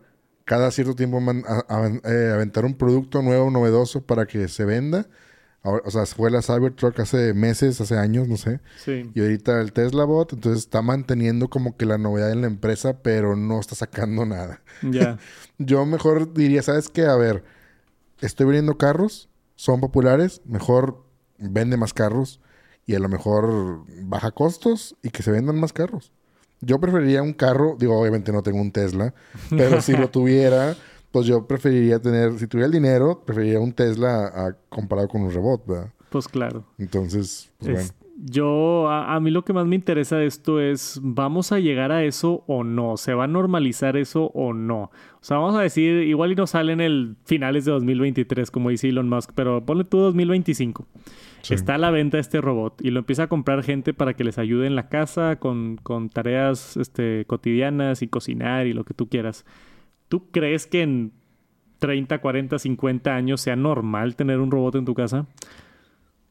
[0.44, 5.06] cada cierto tiempo eh, aventar un producto nuevo, novedoso para que se venda.
[5.62, 8.60] O sea, fue la Cybertruck hace meses, hace años, no sé.
[8.82, 9.10] Sí.
[9.14, 13.02] Y ahorita el Tesla Bot, entonces está manteniendo como que la novedad en la empresa,
[13.02, 14.62] pero no está sacando nada.
[14.82, 15.18] Ya.
[15.58, 17.04] yo mejor diría, ¿sabes qué?
[17.04, 17.44] A ver,
[18.20, 21.04] estoy vendiendo carros, son populares, mejor
[21.38, 22.40] vende más carros
[22.86, 26.12] y a lo mejor baja costos y que se vendan más carros.
[26.62, 29.14] Yo preferiría un carro, digo, obviamente no tengo un Tesla,
[29.50, 30.76] pero si lo tuviera,
[31.10, 35.32] pues yo preferiría tener, si tuviera el dinero, preferiría un Tesla a, comparado con un
[35.32, 35.92] Rebot, ¿verdad?
[36.10, 36.64] Pues claro.
[36.78, 38.10] Entonces, pues bueno.
[38.22, 42.04] Yo, a, mí lo que más me interesa de esto es, ¿vamos a llegar a
[42.04, 42.98] eso o no?
[42.98, 44.82] ¿Se va a normalizar eso o no?
[44.82, 48.68] O sea, vamos a decir, igual y no sale en el finales de 2023, como
[48.68, 50.86] dice Elon Musk, pero ponle tú 2025.
[51.48, 54.36] Está a la venta este robot y lo empieza a comprar gente para que les
[54.36, 59.08] ayude en la casa con, con tareas este, cotidianas y cocinar y lo que tú
[59.08, 59.46] quieras.
[60.10, 61.12] ¿Tú crees que en
[61.78, 65.28] 30, 40, 50 años sea normal tener un robot en tu casa?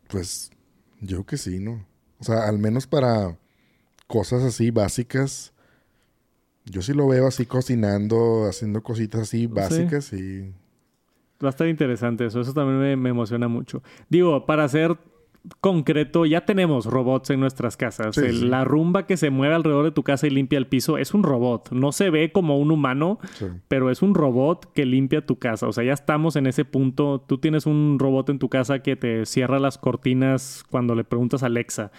[0.09, 0.51] Pues
[0.99, 1.85] yo que sí, ¿no?
[2.19, 3.37] O sea, al menos para
[4.05, 5.53] cosas así básicas.
[6.65, 10.53] Yo sí lo veo así cocinando, haciendo cositas así básicas y...
[11.41, 12.41] Va a estar interesante eso.
[12.41, 13.81] Eso también me, me emociona mucho.
[14.09, 14.97] Digo, para hacer
[15.61, 18.17] concreto, ya tenemos robots en nuestras casas.
[18.17, 21.23] La rumba que se mueve alrededor de tu casa y limpia el piso es un
[21.23, 21.71] robot.
[21.71, 23.19] No se ve como un humano,
[23.67, 25.67] pero es un robot que limpia tu casa.
[25.67, 27.23] O sea, ya estamos en ese punto.
[27.25, 31.43] Tú tienes un robot en tu casa que te cierra las cortinas cuando le preguntas
[31.43, 31.91] a Alexa.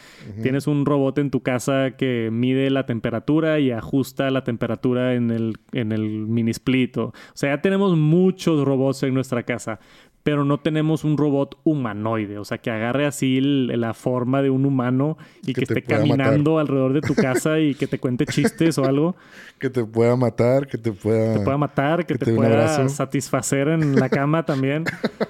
[0.43, 5.30] Tienes un robot en tu casa que mide la temperatura y ajusta la temperatura en
[5.30, 6.97] el, en el mini split.
[6.99, 9.80] O sea, ya tenemos muchos robots en nuestra casa
[10.23, 14.66] pero no tenemos un robot humanoide, o sea, que agarre así la forma de un
[14.66, 15.16] humano
[15.47, 19.16] y que, esté caminando alrededor de tu casa y que te cuente chistes o algo.
[19.59, 21.35] Que te pueda matar, que te pueda...
[21.35, 24.85] Te pueda matar, que, te, pueda satisfacer en la cama también.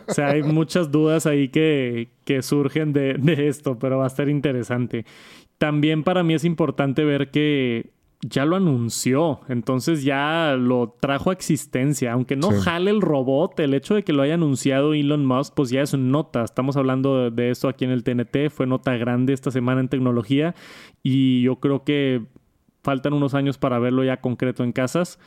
[0.09, 4.09] o sea, hay muchas dudas ahí que, que surgen de, de esto, pero va a
[4.09, 5.05] estar interesante.
[5.59, 7.91] También para mí es importante ver que
[8.23, 12.13] ya lo anunció, entonces ya lo trajo a existencia.
[12.13, 15.71] Aunque no jale el robot, el hecho de que lo haya anunciado Elon Musk, pues
[15.71, 16.45] ya es nota.
[16.45, 20.55] Estamos hablando de, esto aquí en el TNT, fue nota grande esta semana en tecnología
[21.03, 22.27] y yo creo que
[22.83, 25.19] faltan unos años para verlo ya concreto en casas.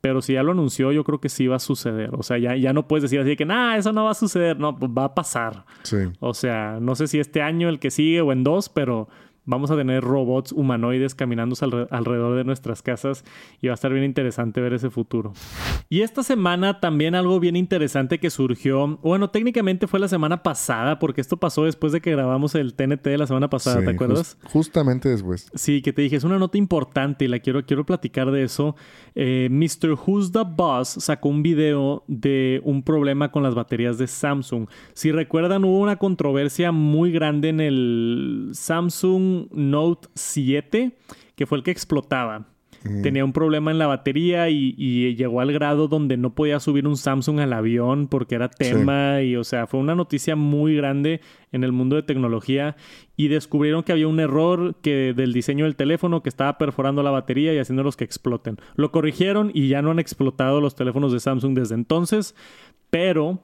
[0.00, 2.10] Pero si ya lo anunció, yo creo que sí va a suceder.
[2.14, 4.14] O sea, ya, ya no puedes decir así de que, nah, eso no va a
[4.14, 4.56] suceder.
[4.56, 5.64] No, pues va a pasar.
[5.82, 5.96] Sí.
[6.20, 9.08] O sea, no sé si este año, el que sigue o en dos, pero
[9.48, 11.56] vamos a tener robots humanoides caminando
[11.90, 13.24] alrededor de nuestras casas
[13.62, 15.32] y va a estar bien interesante ver ese futuro.
[15.88, 20.98] Y esta semana también algo bien interesante que surgió, bueno, técnicamente fue la semana pasada,
[20.98, 24.36] porque esto pasó después de que grabamos el TNT de la semana pasada, ¿te acuerdas?
[24.44, 25.50] justamente después.
[25.54, 28.76] Sí, que te dije, es una nota importante y la quiero, quiero platicar de eso.
[29.14, 29.96] Eh, Mr.
[30.06, 34.68] Who's the Boss sacó un video de un problema con las baterías de Samsung.
[34.92, 40.96] Si recuerdan, hubo una controversia muy grande en el Samsung Note 7,
[41.36, 42.46] que fue el que explotaba.
[43.02, 46.96] Tenía un problema en la batería y, llegó al grado donde no podía subir un
[46.96, 51.20] Samsung al avión porque era tema y o sea, fue una noticia muy grande
[51.50, 52.76] en el mundo de tecnología
[53.16, 57.10] y descubrieron que había un error que del diseño del teléfono que estaba perforando la
[57.10, 58.58] batería y haciéndolos que exploten.
[58.76, 62.36] Lo corrigieron y ya no han explotado los teléfonos de Samsung desde entonces,
[62.90, 63.40] pero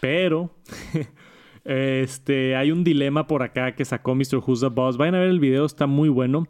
[0.00, 0.50] pero
[1.64, 4.42] Este, hay un dilema por acá que sacó Mr.
[4.44, 4.96] Who's the Boss.
[4.96, 6.48] Vayan a ver el video, está muy bueno.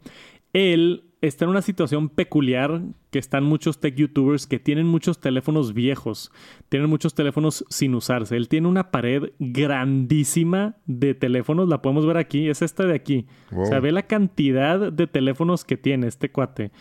[0.53, 5.73] Él está en una situación peculiar que están muchos tech youtubers que tienen muchos teléfonos
[5.73, 6.31] viejos,
[6.67, 8.35] tienen muchos teléfonos sin usarse.
[8.35, 13.25] Él tiene una pared grandísima de teléfonos, la podemos ver aquí, es esta de aquí.
[13.55, 16.71] O sea, ve la cantidad de teléfonos que tiene este cuate.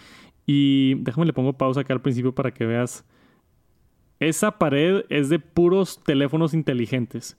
[0.45, 3.05] Y déjame le pongo pausa acá al principio para que veas.
[4.23, 7.37] Esa pared es de puros teléfonos inteligentes.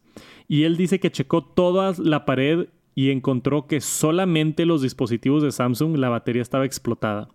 [0.49, 5.53] Y él dice que checó toda la pared y encontró que solamente los dispositivos de
[5.53, 7.29] Samsung la batería estaba explotada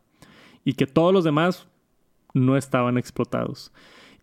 [0.66, 1.66] y que todos los demás
[2.34, 3.72] no estaban explotados.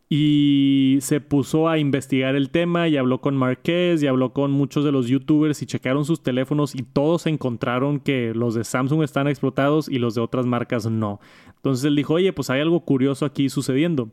[0.08, 4.86] Y se puso a investigar el tema y habló con Marqués y habló con muchos
[4.86, 9.28] de los youtubers y checaron sus teléfonos y todos encontraron que los de Samsung están
[9.28, 11.20] explotados y los de otras marcas no.
[11.56, 14.12] Entonces él dijo, oye, pues hay algo curioso aquí sucediendo.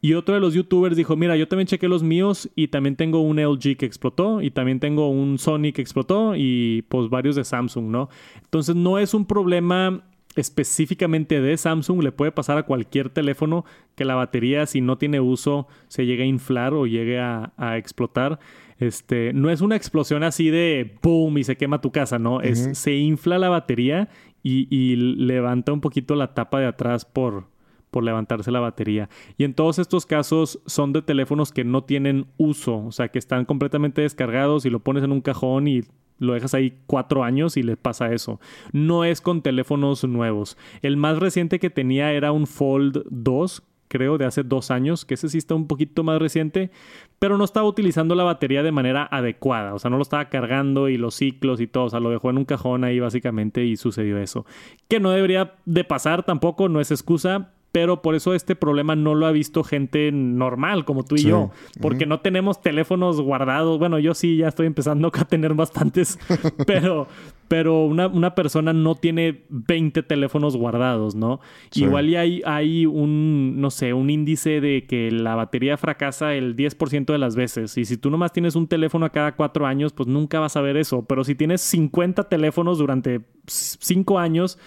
[0.00, 3.20] Y otro de los youtubers dijo, mira, yo también chequé los míos y también tengo
[3.20, 7.44] un LG que explotó y también tengo un Sony que explotó y pues varios de
[7.44, 8.08] Samsung, ¿no?
[8.42, 10.04] Entonces no es un problema
[10.36, 13.64] específicamente de Samsung le puede pasar a cualquier teléfono
[13.94, 18.38] que la batería si no tiene uso se llegue a inflar o llegue a, explotar.
[18.78, 22.40] Este, no es una explosión así de boom y se quema tu casa, ¿no?
[22.40, 24.08] Es se infla la batería
[24.42, 27.46] y, levanta un poquito la tapa de atrás por,
[27.94, 29.08] por levantarse la batería.
[29.38, 33.20] Y en todos estos casos son de teléfonos que no tienen uso, o sea, que
[33.20, 35.82] están completamente descargados y lo pones en un cajón y
[36.18, 38.40] lo dejas ahí cuatro años y le pasa eso.
[38.72, 40.58] No es con teléfonos nuevos.
[40.82, 45.14] El más reciente que tenía era un Fold 2, creo, de hace dos años, que
[45.14, 46.72] ese sí está un poquito más reciente,
[47.20, 49.72] pero no estaba utilizando la batería de manera adecuada.
[49.72, 51.84] O sea, no lo estaba cargando y los ciclos y todo.
[51.84, 54.46] O sea, lo dejó en un cajón ahí básicamente y sucedió eso.
[54.88, 59.16] Que no debería de pasar tampoco, no es excusa, pero por eso este problema no
[59.16, 61.50] lo ha visto gente normal como tú y yo,
[61.80, 63.80] porque no tenemos teléfonos guardados.
[63.80, 66.16] Bueno, yo sí ya estoy empezando a tener bastantes,
[66.68, 67.08] pero,
[67.48, 71.40] pero una, persona no tiene 20 teléfonos guardados, ¿no?
[71.74, 76.54] Igual y hay, hay un, no sé, un índice de que la batería fracasa el
[76.54, 77.76] 10% de las veces.
[77.76, 80.60] Y si tú nomás tienes un teléfono a cada cuatro años, pues nunca vas a
[80.60, 81.06] ver eso.
[81.06, 84.60] Pero si tienes 50 teléfonos durante cinco años,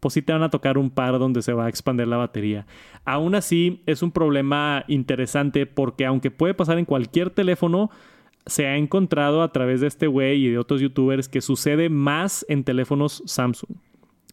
[0.00, 2.66] pues sí te van a tocar un par donde se va a expandir la batería.
[3.04, 7.90] Aún así, es un problema interesante porque aunque puede pasar en cualquier teléfono,
[8.46, 12.46] se ha encontrado a través de este güey y de otros youtubers que sucede más
[12.48, 13.76] en teléfonos Samsung.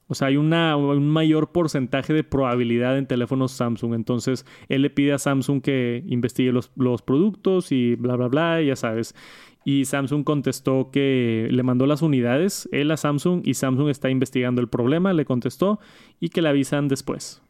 [0.07, 3.95] O sea, hay una, un mayor porcentaje de probabilidad en teléfonos Samsung.
[3.95, 8.61] Entonces, él le pide a Samsung que investigue los, los productos y bla, bla, bla,
[8.61, 9.15] ya sabes.
[9.67, 14.61] Y Samsung contestó que le mandó las unidades, él a Samsung, y Samsung está investigando
[14.61, 15.79] el problema, le contestó,
[16.19, 17.41] y que le avisan después.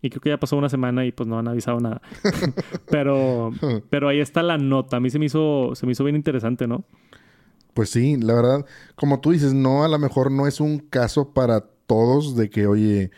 [0.00, 2.00] Y creo que ya pasó una semana y pues no han avisado nada.
[2.90, 3.52] pero,
[3.90, 4.96] pero ahí está la nota.
[4.96, 6.84] A mí se me hizo, se me hizo bien interesante, ¿no?
[7.74, 11.34] Pues sí, la verdad, como tú dices, no, a lo mejor no es un caso
[11.34, 13.10] para todos de que, oye,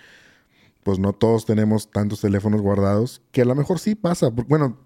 [0.82, 4.30] pues no todos tenemos tantos teléfonos guardados, que a lo mejor sí pasa.
[4.30, 4.76] Bueno,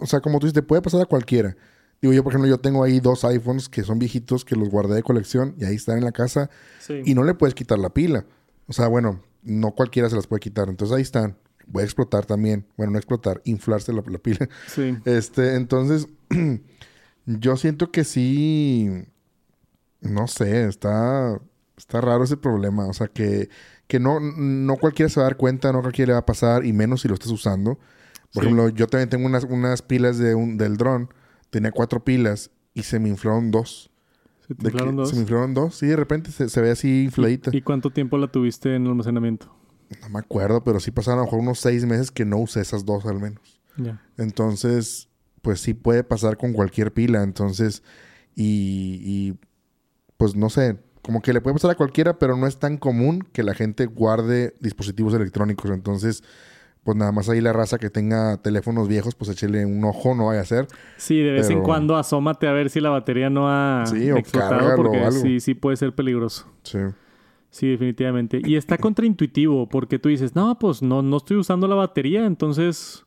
[0.00, 1.56] o sea, como tú dices, te puede pasar a cualquiera.
[2.00, 4.96] Digo, yo, por ejemplo, yo tengo ahí dos iPhones que son viejitos que los guardé
[4.96, 6.50] de colección y ahí están en la casa
[7.04, 8.26] y no le puedes quitar la pila.
[8.66, 10.68] O sea, bueno, no cualquiera se las puede quitar.
[10.68, 11.36] Entonces ahí están.
[11.66, 12.66] Voy a explotar también.
[12.76, 14.48] Bueno, no explotar, inflarse la, pila.
[14.66, 14.96] Sí.
[15.04, 16.08] Este, entonces,
[17.26, 19.04] yo siento que sí.
[20.00, 21.40] No sé, está.
[21.76, 22.86] Está raro ese problema.
[22.86, 23.48] O sea, que,
[23.86, 26.64] que no, no cualquiera se va a dar cuenta, no cualquiera le va a pasar,
[26.64, 27.78] y menos si lo estás usando.
[28.32, 31.10] Por ejemplo, yo también tengo unas, unas pilas de un, del dron
[31.50, 33.90] tenía cuatro pilas y se me inflaron dos.
[34.46, 35.10] ¿Se te inflaron dos?
[35.10, 37.50] Se me inflaron dos, sí, de repente se, ve así infladita.
[37.52, 39.54] ¿Y, cuánto tiempo la tuviste en almacenamiento?
[40.02, 42.60] No me acuerdo, pero sí pasaron a lo mejor unos seis meses que no usé
[42.60, 43.60] esas dos al menos.
[43.76, 44.02] Ya.
[44.16, 45.08] Entonces,
[45.42, 47.22] pues sí puede pasar con cualquier pila.
[47.22, 47.82] Entonces,
[48.34, 49.38] y, y
[50.16, 53.20] pues no sé, como que le puede pasar a cualquiera, pero no es tan común
[53.32, 55.70] que la gente guarde dispositivos electrónicos.
[55.70, 56.24] Entonces,
[56.86, 60.26] pues nada más ahí la raza que tenga teléfonos viejos, pues échele un ojo, no
[60.26, 60.68] vaya a ser.
[60.96, 64.76] Sí, de vez en cuando asómate a ver si la batería no ha sí, explotado,
[64.76, 66.46] porque sí, sí puede ser peligroso.
[66.62, 66.78] Sí.
[67.50, 68.40] Sí, definitivamente.
[68.44, 73.04] Y está contraintuitivo, porque tú dices, no, pues no, no estoy usando la batería, entonces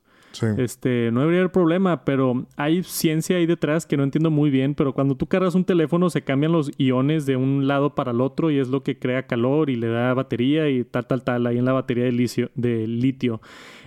[0.57, 4.75] este, no debería haber problema, pero hay ciencia ahí detrás que no entiendo muy bien,
[4.75, 8.21] pero cuando tú cargas un teléfono se cambian los iones de un lado para el
[8.21, 11.47] otro y es lo que crea calor y le da batería y tal, tal, tal,
[11.47, 12.51] ahí en la batería de litio.
[12.55, 13.41] De litio.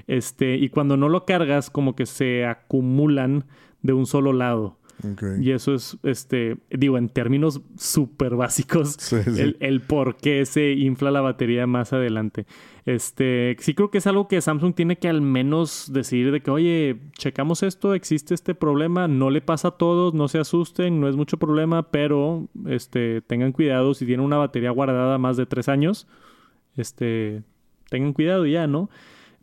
[0.06, 3.44] Este, y cuando no lo cargas, como que se acumulan
[3.82, 4.78] de un solo lado.
[5.40, 11.10] Y eso es, este, digo, en términos súper básicos, El, el, por qué se infla
[11.10, 12.46] la batería más adelante.
[12.84, 16.50] Este, sí creo que es algo que Samsung tiene que al menos decir de que,
[16.50, 21.08] oye, checamos esto, existe este problema, no le pasa a todos, no se asusten, no
[21.08, 25.68] es mucho problema, pero, este, tengan cuidado si tienen una batería guardada más de tres
[25.68, 26.08] años,
[26.76, 27.42] este,
[27.88, 28.90] tengan cuidado ya, ¿no?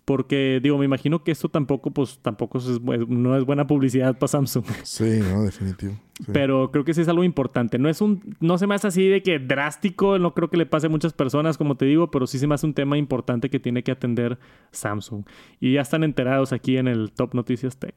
[0.03, 4.27] Porque, digo, me imagino que esto tampoco, pues, tampoco es, no es buena publicidad para
[4.27, 4.65] Samsung.
[4.83, 5.93] Sí, no, definitivo.
[6.34, 7.80] Pero creo que sí es algo importante.
[7.80, 10.65] No es un, no se me hace así de que drástico, no creo que le
[10.65, 13.49] pase a muchas personas, como te digo, pero sí se me hace un tema importante
[13.49, 14.38] que tiene que atender
[14.72, 15.24] Samsung.
[15.59, 17.95] Y ya están enterados aquí en el Top Noticias Tech.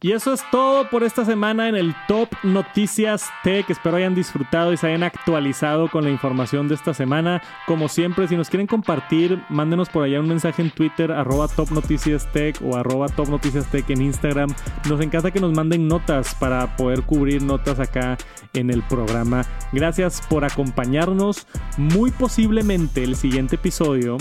[0.00, 3.68] Y eso es todo por esta semana en el Top Noticias Tech.
[3.68, 7.42] Espero hayan disfrutado y se hayan actualizado con la información de esta semana.
[7.66, 11.70] Como siempre, si nos quieren compartir, mándenos por allá un mensaje en Twitter, arroba Top
[11.70, 14.50] Noticias Tech o arroba Top Noticias Tech en Instagram.
[14.88, 18.16] Nos encanta que nos manden notas para poder cubrir notas acá
[18.54, 19.44] en el programa.
[19.72, 21.46] Gracias por acompañarnos.
[21.76, 24.18] Muy posiblemente el siguiente episodio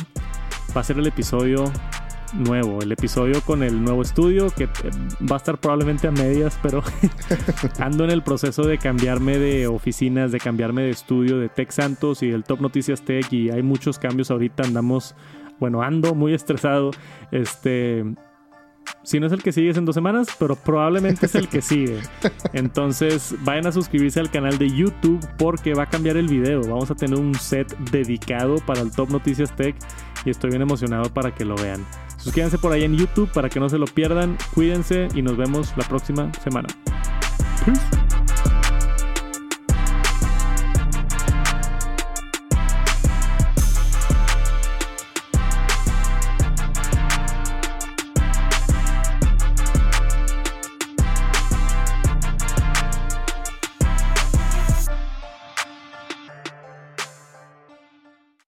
[0.75, 1.71] va a ser el episodio
[2.33, 4.69] nuevo, el episodio con el nuevo estudio que eh,
[5.29, 6.83] va a estar probablemente a medias, pero
[7.79, 12.23] ando en el proceso de cambiarme de oficinas, de cambiarme de estudio de Tech Santos
[12.23, 15.15] y del Top Noticias Tech y hay muchos cambios ahorita, andamos,
[15.59, 16.91] bueno, ando muy estresado,
[17.31, 18.03] este...
[19.03, 22.01] Si no es el que sigue en dos semanas, pero probablemente es el que sigue.
[22.53, 26.61] Entonces, vayan a suscribirse al canal de YouTube porque va a cambiar el video.
[26.61, 29.75] Vamos a tener un set dedicado para el Top Noticias Tech
[30.25, 31.85] y estoy bien emocionado para que lo vean.
[32.17, 34.37] Suscríbanse por ahí en YouTube para que no se lo pierdan.
[34.53, 36.67] Cuídense y nos vemos la próxima semana.
[37.65, 38.06] Peace.